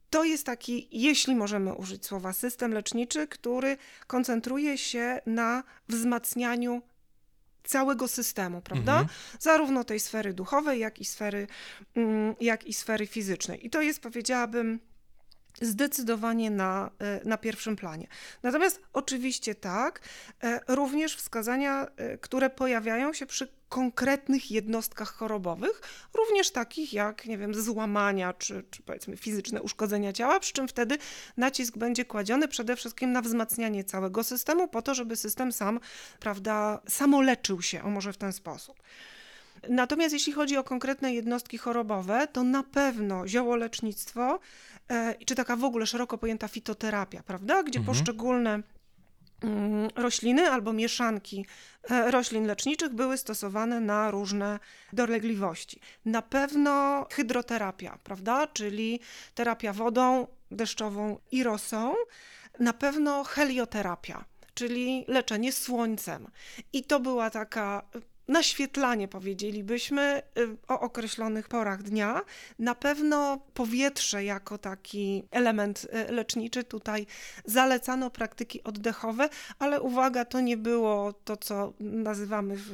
to 0.10 0.24
jest 0.24 0.46
taki, 0.46 0.88
jeśli 0.92 1.36
możemy 1.36 1.74
użyć 1.74 2.06
słowa, 2.06 2.34
system 2.34 2.74
leczniczy, 2.74 3.28
który 3.28 3.78
koncentruje 4.08 4.78
się 4.78 5.22
na 5.26 5.64
wzmacnianiu 5.90 6.82
całego 7.64 8.08
systemu, 8.08 8.62
prawda? 8.62 8.92
Mhm. 8.92 9.08
Zarówno 9.40 9.84
tej 9.84 10.00
sfery 10.00 10.34
duchowej, 10.34 10.80
jak 10.80 11.00
i 11.00 11.06
sfery, 11.06 11.48
mm, 11.96 12.36
jak 12.42 12.68
i 12.68 12.74
sfery 12.74 13.08
fizycznej. 13.08 13.66
I 13.66 13.70
to 13.70 13.82
jest, 13.82 14.00
powiedziałabym, 14.00 14.80
zdecydowanie 15.62 16.52
na, 16.52 16.92
e, 17.00 17.22
na 17.26 17.38
pierwszym 17.38 17.76
planie. 17.76 18.08
Natomiast 18.44 18.82
oczywiście 18.94 19.56
tak, 19.56 20.02
e, 20.44 20.60
również 20.68 21.16
wskazania, 21.16 21.88
e, 21.98 22.18
które 22.18 22.50
pojawiają 22.50 23.14
się 23.14 23.26
przy 23.26 23.57
konkretnych 23.70 24.52
jednostkach 24.52 25.14
chorobowych, 25.14 25.82
również 26.14 26.52
takich 26.52 26.94
jak, 26.94 27.26
nie 27.26 27.38
wiem, 27.38 27.54
złamania 27.54 28.34
czy, 28.34 28.64
czy 28.72 28.82
powiedzmy 28.84 29.18
fizyczne 29.18 29.62
uszkodzenia 29.62 30.14
ciała, 30.14 30.40
przy 30.40 30.54
czym 30.54 30.68
wtedy 30.68 30.98
nacisk 31.38 31.78
będzie 31.78 32.06
kładziony 32.06 32.48
przede 32.48 32.76
wszystkim 32.76 33.12
na 33.12 33.22
wzmacnianie 33.22 33.84
całego 33.84 34.24
systemu 34.24 34.68
po 34.68 34.82
to, 34.82 34.96
żeby 34.96 35.16
system 35.16 35.52
sam, 35.52 35.80
prawda, 36.20 36.80
samoleczył 36.88 37.62
się, 37.62 37.84
o 37.84 37.90
może 37.90 38.14
w 38.14 38.18
ten 38.18 38.34
sposób. 38.34 38.82
Natomiast 39.70 40.14
jeśli 40.14 40.34
chodzi 40.34 40.58
o 40.58 40.64
konkretne 40.64 41.14
jednostki 41.14 41.58
chorobowe, 41.58 42.28
to 42.28 42.44
na 42.44 42.64
pewno 42.64 43.28
ziołolecznictwo, 43.28 44.40
e, 44.92 45.16
czy 45.26 45.36
taka 45.36 45.56
w 45.56 45.64
ogóle 45.64 45.86
szeroko 45.86 46.18
pojęta 46.18 46.48
fitoterapia, 46.48 47.24
prawda? 47.24 47.64
Gdzie 47.64 47.80
Mhm. 47.80 47.98
poszczególne 47.98 48.64
rośliny 49.96 50.52
albo 50.52 50.74
mieszanki 50.74 51.46
e, 51.90 52.12
roślin 52.12 52.48
leczniczych 52.48 52.94
były 52.94 53.18
stosowane 53.18 53.80
na 53.80 54.12
różne 54.12 54.60
dolegliwości. 54.94 55.80
Na 56.06 56.22
pewno 56.22 57.06
hydroterapia, 57.12 57.98
prawda? 58.04 58.48
Czyli 58.48 59.00
terapia 59.36 59.74
wodą 59.74 60.28
deszczową 60.52 61.20
i 61.32 61.44
rosą. 61.44 61.96
Na 62.60 62.74
pewno 62.74 63.24
helioterapia, 63.24 64.26
czyli 64.54 65.06
leczenie 65.08 65.52
słońcem. 65.52 66.28
I 66.74 66.84
to 66.84 67.00
była 67.00 67.30
taka 67.30 67.82
naświetlanie, 68.28 69.08
powiedzielibyśmy, 69.08 70.22
y, 70.38 70.58
o 70.68 70.80
określonych 70.80 71.48
porach 71.48 71.84
dnia. 71.84 72.22
Na 72.60 72.76
pewno 72.76 73.40
powietrze 73.54 74.24
jako 74.24 74.58
taki 74.58 75.24
element 75.32 75.88
y, 76.10 76.12
leczniczy 76.12 76.64
tutaj 76.64 77.06
zalecano 77.46 78.10
praktyki 78.10 78.64
oddechowe, 78.64 79.30
ale 79.60 79.82
uwaga, 79.82 80.26
to 80.26 80.40
nie 80.40 80.58
było 80.58 81.14
to, 81.14 81.38
co 81.38 81.74
nazywamy 81.80 82.56
w, 82.58 82.70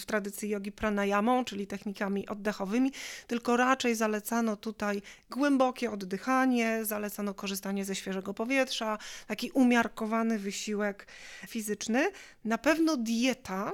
w, 0.00 0.06
tradycji 0.06 0.48
jogi 0.48 0.72
pranayamą, 0.72 1.44
czyli 1.44 1.66
technikami 1.66 2.28
oddechowymi, 2.28 2.92
tylko 3.26 3.56
raczej 3.56 3.94
zalecano 3.94 4.56
tutaj 4.56 5.02
głębokie 5.30 5.90
oddychanie, 5.90 6.84
zalecano 6.84 7.34
korzystanie 7.34 7.84
ze 7.84 7.94
świeżego 7.94 8.34
powietrza, 8.34 8.98
taki 9.26 9.50
umiarkowany 9.50 10.38
wysiłek 10.38 11.06
fizyczny. 11.48 12.10
Na 12.44 12.58
pewno 12.58 12.96
dieta, 12.96 13.72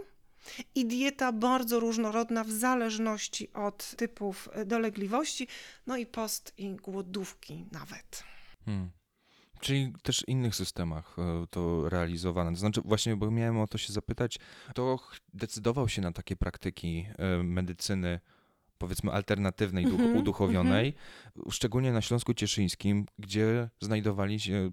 i 0.75 0.87
dieta 0.87 1.33
bardzo 1.33 1.81
różnorodna 1.81 2.45
w 2.45 2.51
zależności 2.51 3.53
od 3.53 3.97
typów 3.97 4.49
e, 4.53 4.65
dolegliwości, 4.65 5.49
no 5.87 5.97
i 5.97 6.07
post 6.07 6.55
i 6.59 6.75
głodówki 6.75 7.67
nawet. 7.73 8.25
Hmm. 8.65 8.91
Czyli 9.61 9.93
też 10.03 10.21
w 10.21 10.29
innych 10.29 10.55
systemach 10.55 11.17
e, 11.19 11.47
to 11.51 11.89
realizowane. 11.89 12.51
To 12.53 12.59
znaczy, 12.59 12.81
właśnie, 12.85 13.17
bo 13.17 13.31
miałem 13.31 13.59
o 13.59 13.67
to 13.67 13.79
się 13.79 13.93
zapytać, 13.93 14.39
kto 14.71 14.99
decydował 15.35 15.89
się 15.89 16.03
na 16.03 16.13
takie 16.13 16.37
praktyki 16.37 17.07
e, 17.19 17.43
medycyny, 17.43 18.21
powiedzmy, 18.79 19.13
alternatywnej, 19.13 19.85
duch- 19.87 20.01
Mhm, 20.01 20.17
uduchowionej, 20.17 20.95
szczególnie 21.51 21.93
na 21.93 22.03
Śląsku 22.03 22.35
Cieszyńskim, 22.35 23.07
gdzie 23.19 23.69
znajdowali 23.81 24.41
się 24.41 24.71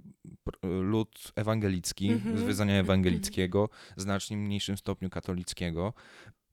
lud 0.64 1.32
ewangelicki, 1.36 2.10
Mhm, 2.10 2.38
z 2.38 2.42
wyznania 2.42 2.76
ewangelickiego, 2.80 3.70
w 3.98 4.02
znacznie 4.02 4.38
mniejszym 4.38 4.78
stopniu 4.78 5.10
katolickiego. 5.10 5.94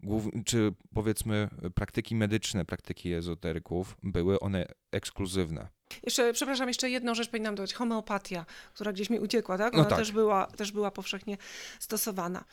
Głów, 0.03 0.25
czy 0.45 0.73
powiedzmy 0.95 1.49
praktyki 1.75 2.15
medyczne, 2.15 2.65
praktyki 2.65 3.13
ezoteryków, 3.13 3.97
były 4.03 4.41
one 4.41 4.67
ekskluzywne? 4.93 5.69
Jeszcze, 6.03 6.33
przepraszam, 6.33 6.69
jeszcze 6.69 6.91
jedną 6.91 7.15
rzecz 7.15 7.29
powinnam 7.31 7.55
dodać. 7.55 7.75
Homeopatia, 7.75 8.47
która 8.75 8.93
gdzieś 8.93 9.11
mi 9.11 9.21
uciekła, 9.21 9.59
tak? 9.59 9.73
No 9.73 9.79
Ona 9.79 9.89
tak. 9.89 9.99
Też, 9.99 10.13
była, 10.13 10.47
też 10.47 10.73
była 10.73 10.91
powszechnie 10.91 11.37
stosowana. 11.79 12.45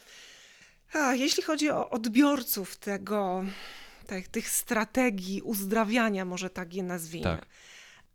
A, 0.93 1.13
jeśli 1.13 1.43
chodzi 1.43 1.69
o 1.69 1.89
odbiorców 1.89 2.77
tego, 2.77 3.43
tych, 4.08 4.28
tych 4.28 4.50
strategii 4.50 5.41
uzdrawiania, 5.41 6.26
może 6.26 6.50
tak 6.50 6.74
je 6.74 6.84
nazwijmy. 6.84 7.24
Tak. 7.38 7.46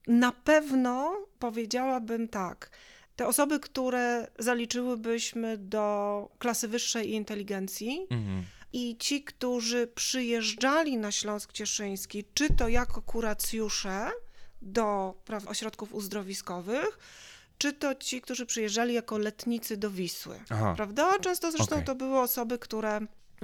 Na 0.06 0.32
pewno 0.32 1.16
powiedziałabym 1.38 2.28
tak. 2.28 2.70
Te 3.16 3.26
osoby, 3.26 3.60
które 3.60 4.30
zaliczyłybyśmy 4.38 5.58
do 5.58 6.28
klasy 6.38 6.68
wyższej 6.68 7.10
inteligencji, 7.12 8.06
Mhm. 8.10 8.44
i 8.72 8.96
ci, 8.98 9.24
którzy 9.24 9.86
przyjeżdżali 9.86 10.96
na 10.96 11.12
Śląsk 11.12 11.52
Cieszyński, 11.52 12.24
czy 12.34 12.54
to 12.54 12.68
jako 12.68 13.02
kuracjusze 13.02 14.10
do 14.62 15.14
praw, 15.24 15.46
ośrodków 15.48 15.94
uzdrowiskowych, 15.94 16.98
czy 17.58 17.72
to 17.72 17.94
ci, 17.94 18.20
którzy 18.20 18.46
przyjeżdżali 18.46 18.94
jako 18.94 19.18
letnicy 19.18 19.76
do 19.76 19.90
Wisły. 19.90 20.40
Aha. 20.50 20.72
Prawda? 20.76 21.18
Często 21.18 21.50
zresztą 21.52 21.74
Okej. 21.74 21.86
to 21.86 21.94
były 21.94 22.20
osoby, 22.20 22.58
które 22.58 23.00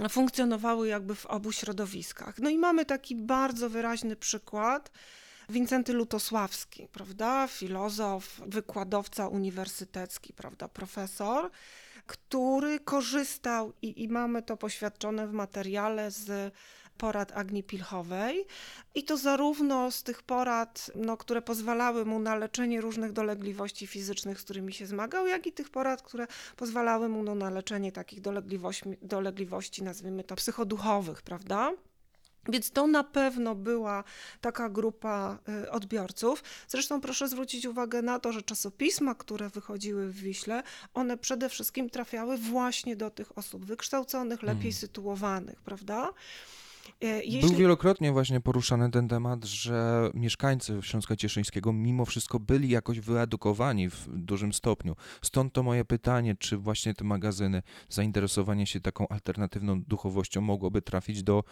funkcjonowały 0.08 0.88
jakby 0.88 1.14
w 1.14 1.26
obu 1.26 1.52
środowiskach. 1.52 2.38
No 2.38 2.50
i 2.50 2.58
mamy 2.58 2.84
taki 2.84 3.16
bardzo 3.16 3.70
wyraźny 3.70 4.16
przykład. 4.16 4.90
Wincenty 5.48 5.92
Lutosławski, 5.92 6.88
prawda? 6.92 7.46
Filozof, 7.46 8.40
wykładowca 8.46 9.28
uniwersytecki, 9.28 10.32
prawda? 10.32 10.68
Profesor, 10.68 11.50
który 12.06 12.80
korzystał 12.80 13.72
i, 13.82 14.02
i 14.02 14.08
mamy 14.08 14.42
to 14.42 14.56
poświadczone 14.56 15.26
w 15.26 15.32
materiale 15.32 16.10
z 16.10 16.54
porad 16.98 17.32
Agni 17.32 17.62
Pilchowej 17.62 18.46
i 18.94 19.04
to 19.04 19.16
zarówno 19.16 19.90
z 19.90 20.02
tych 20.02 20.22
porad, 20.22 20.90
no, 20.94 21.16
które 21.16 21.42
pozwalały 21.42 22.04
mu 22.04 22.18
na 22.18 22.36
leczenie 22.36 22.80
różnych 22.80 23.12
dolegliwości 23.12 23.86
fizycznych, 23.86 24.40
z 24.40 24.44
którymi 24.44 24.72
się 24.72 24.86
zmagał, 24.86 25.26
jak 25.26 25.46
i 25.46 25.52
tych 25.52 25.70
porad, 25.70 26.02
które 26.02 26.26
pozwalały 26.56 27.08
mu 27.08 27.22
no, 27.22 27.34
na 27.34 27.50
leczenie 27.50 27.92
takich 27.92 28.20
dolegliwości, 28.20 28.84
dolegliwości, 29.02 29.82
nazwijmy 29.82 30.24
to 30.24 30.36
psychoduchowych, 30.36 31.22
prawda? 31.22 31.72
Więc 32.48 32.70
to 32.70 32.86
na 32.86 33.04
pewno 33.04 33.54
była 33.54 34.04
taka 34.40 34.68
grupa 34.68 35.38
y, 35.64 35.70
odbiorców. 35.70 36.42
Zresztą 36.68 37.00
proszę 37.00 37.28
zwrócić 37.28 37.66
uwagę 37.66 38.02
na 38.02 38.18
to, 38.20 38.32
że 38.32 38.42
czasopisma, 38.42 39.14
które 39.14 39.48
wychodziły 39.48 40.08
w 40.08 40.14
Wiśle, 40.20 40.62
one 40.94 41.18
przede 41.18 41.48
wszystkim 41.48 41.90
trafiały 41.90 42.38
właśnie 42.38 42.96
do 42.96 43.10
tych 43.10 43.38
osób 43.38 43.64
wykształconych, 43.64 44.42
lepiej 44.42 44.56
Mhm. 44.56 44.72
sytuowanych, 44.72 45.60
prawda? 45.62 46.10
Był 47.00 47.10
Jeśli... 47.24 47.56
wielokrotnie 47.56 48.12
właśnie 48.12 48.40
poruszany 48.40 48.90
ten 48.90 49.08
temat, 49.08 49.44
że 49.44 50.10
mieszkańcy 50.14 50.78
Śląska 50.82 51.16
Cieszyńskiego 51.16 51.72
mimo 51.72 52.04
wszystko 52.04 52.40
byli 52.40 52.68
jakoś 52.68 53.00
wyedukowani 53.00 53.90
w 53.90 54.08
dużym 54.08 54.52
stopniu. 54.52 54.96
Stąd 55.22 55.52
to 55.52 55.62
moje 55.62 55.84
pytanie, 55.84 56.34
czy 56.38 56.56
właśnie 56.56 56.94
te 56.94 57.04
magazyny, 57.04 57.62
zainteresowanie 57.88 58.66
się 58.66 58.80
taką 58.80 59.08
alternatywną 59.08 59.82
duchowością 59.82 60.40
mogłoby 60.40 60.82
trafić 60.82 61.22
do 61.22 61.44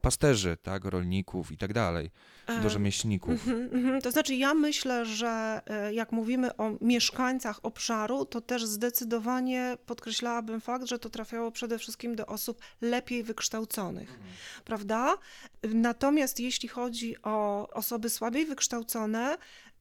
pasterzy, 0.00 0.56
tak, 0.62 0.84
rolników 0.84 1.52
i 1.52 1.56
tak 1.56 1.72
dalej, 1.72 2.10
do 2.46 2.66
E, 2.66 2.70
rzemieślników. 2.70 3.30
Mhm, 3.30 3.70
mhm. 3.72 4.02
To 4.02 4.10
znaczy, 4.10 4.34
ja 4.34 4.54
myślę, 4.54 5.06
że 5.06 5.60
e, 5.66 5.94
jak 5.94 6.12
mówimy 6.12 6.56
o 6.56 6.72
mieszkańcach 6.80 7.60
obszaru, 7.62 8.24
to 8.24 8.40
też 8.40 8.64
zdecydowanie 8.64 9.76
podkreślałabym 9.86 10.60
fakt, 10.60 10.84
że 10.86 10.98
to 10.98 11.10
trafiało 11.10 11.50
przede 11.52 11.78
wszystkim 11.78 12.16
do 12.16 12.26
osób 12.26 12.60
lepiej 12.80 13.22
wykształconych, 13.22 14.18
prawda? 14.64 15.14
Natomiast 15.62 16.40
jeśli 16.40 16.68
chodzi 16.68 17.22
o 17.22 17.68
osoby 17.68 18.10
słabiej 18.10 18.46
wykształcone, 18.46 19.36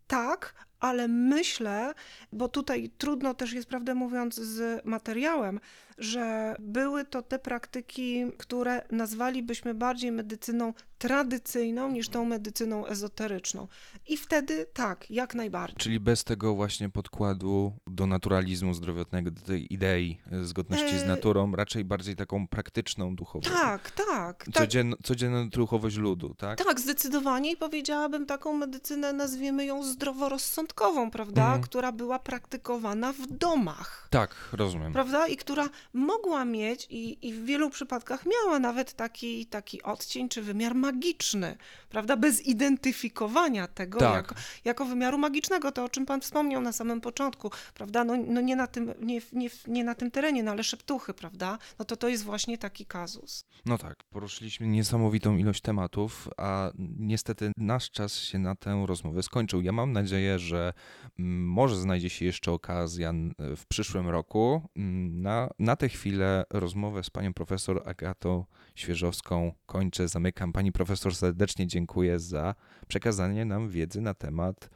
tak, 0.07 0.53
ale 0.79 1.07
myślę, 1.07 1.93
bo 2.31 2.47
tutaj 2.47 2.91
trudno 2.97 3.33
też 3.33 3.53
jest, 3.53 3.69
prawdę 3.69 3.95
mówiąc, 3.95 4.35
z 4.35 4.85
materiałem, 4.85 5.59
że 5.97 6.55
były 6.59 7.05
to 7.05 7.21
te 7.21 7.39
praktyki, 7.39 8.25
które 8.37 8.81
nazwalibyśmy 8.91 9.73
bardziej 9.73 10.11
medycyną 10.11 10.73
tradycyjną 10.99 11.91
niż 11.91 12.09
tą 12.09 12.25
medycyną 12.25 12.85
ezoteryczną. 12.85 13.67
I 14.07 14.17
wtedy 14.17 14.65
tak, 14.73 15.11
jak 15.11 15.35
najbardziej. 15.35 15.77
Czyli 15.77 15.99
bez 15.99 16.23
tego 16.23 16.55
właśnie 16.55 16.89
podkładu 16.89 17.73
do 17.87 18.07
naturalizmu 18.07 18.73
zdrowotnego, 18.73 19.31
do 19.31 19.41
tej 19.41 19.73
idei 19.73 20.17
e, 20.31 20.43
zgodności 20.45 20.99
z 20.99 21.03
E, 21.03 21.07
naturą, 21.07 21.51
raczej 21.55 21.85
bardziej 21.85 22.15
taką 22.15 22.47
praktyczną 22.47 23.15
duchowość. 23.15 23.49
Tak, 23.49 23.91
tak. 23.91 24.05
tak. 24.45 24.53
Codzien, 24.53 24.95
codzienna 25.03 25.45
duchowość 25.45 25.97
ludu, 25.97 26.35
tak? 26.37 26.63
Tak, 26.63 26.79
zdecydowanie 26.79 27.51
i 27.51 27.57
powiedziałabym 27.57 28.25
taką 28.25 28.53
medycynę, 28.53 29.13
nazwijmy 29.13 29.65
ją 29.65 29.83
zdroworozsądkową, 29.83 31.11
prawda, 31.11 31.41
Mhm. 31.45 31.61
która 31.61 31.91
była 31.91 32.19
praktykowana 32.19 33.13
w 33.13 33.27
domach. 33.27 34.07
Tak, 34.09 34.35
rozumiem. 34.53 34.93
Prawda? 34.93 35.27
I 35.27 35.37
która 35.37 35.69
mogła 35.93 36.45
mieć, 36.45 36.87
i, 36.89 37.27
i 37.27 37.33
w 37.33 37.45
wielu 37.45 37.69
przypadkach 37.69 38.25
miała 38.25 38.59
nawet 38.59 38.93
taki, 38.93 39.45
taki 39.45 39.83
odcień 39.83 40.29
czy 40.29 40.41
wymiar 40.41 40.75
magiczny, 40.93 41.57
prawda? 41.89 42.17
Bez 42.17 42.45
identyfikowania 42.45 43.67
tego 43.67 43.99
Tak. 43.99 44.15
jako, 44.15 44.35
jako 44.65 44.85
wymiaru 44.85 45.17
magicznego, 45.17 45.71
to 45.71 45.83
o 45.83 45.89
czym 45.89 46.05
Pan 46.05 46.21
wspomniał 46.21 46.61
na 46.61 46.71
samym 46.71 47.01
początku, 47.01 47.51
prawda? 47.73 48.03
No, 48.03 48.13
no 48.27 48.41
nie, 48.41 48.55
na 48.55 48.67
tym, 48.67 48.93
nie, 49.01 49.21
nie, 49.33 49.49
nie 49.67 49.83
na 49.83 49.95
tym 49.95 50.11
terenie, 50.11 50.43
no 50.43 50.51
ale 50.51 50.63
szeptuchy, 50.63 51.13
prawda? 51.13 51.57
No 51.79 51.85
to 51.85 51.95
to 51.95 52.07
jest 52.09 52.23
właśnie 52.23 52.57
taki 52.57 52.85
kazus. 52.85 53.45
No 53.65 53.77
tak, 53.77 54.03
poruszyliśmy 54.09 54.67
niesamowitą 54.67 55.37
ilość 55.37 55.61
tematów, 55.61 56.27
a 56.37 56.71
niestety 56.99 57.51
nasz 57.57 57.91
czas 57.91 58.15
się 58.15 58.39
na 58.39 58.55
tę 58.55 58.83
rozmowę 58.87 59.23
skończył. 59.23 59.61
Ja 59.61 59.71
mam 59.71 59.91
nadzieję, 59.91 60.39
że 60.39 60.73
mm, 61.19 61.47
może 61.47 61.75
znajdzie 61.75 62.09
się 62.09 62.25
jeszcze 62.25 62.51
okazja 62.51 63.13
w 63.39 63.65
przyszłym 63.67 64.09
roku. 64.09 64.61
Mm, 64.75 65.21
Na, 65.21 65.49
na 65.59 65.75
tę 65.75 65.89
chwilę 65.89 66.43
rozmowę 66.49 67.03
z 67.03 67.09
panią 67.09 67.33
profesor 67.33 67.83
Agatą 67.85 68.45
Świeżowską 68.75 69.53
kończę, 69.65 70.07
zamykam. 70.07 70.53
Pani 70.53 70.71
profesor 70.79 71.15
serdecznie 71.15 71.67
dziękuję 71.67 72.19
za 72.19 72.55
przekazanie 72.87 73.45
nam 73.45 73.69
wiedzy 73.69 74.01
na 74.01 74.13
temat 74.13 74.69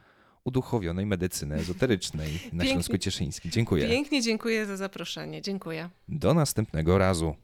uduchowionej 0.44 1.06
medycyny 1.06 1.54
ezoterycznej 1.54 2.32
na 2.32 2.38
Pięknie. 2.50 2.70
Śląsku 2.70 2.98
Cieszyńskim. 2.98 3.50
Dziękuję. 3.50 3.88
Pięknie 3.88 4.22
dziękuję 4.22 4.66
za 4.66 4.76
zaproszenie. 4.76 5.42
Dziękuję. 5.42 5.90
Do 6.08 6.34
następnego 6.34 6.98
razu. 6.98 7.34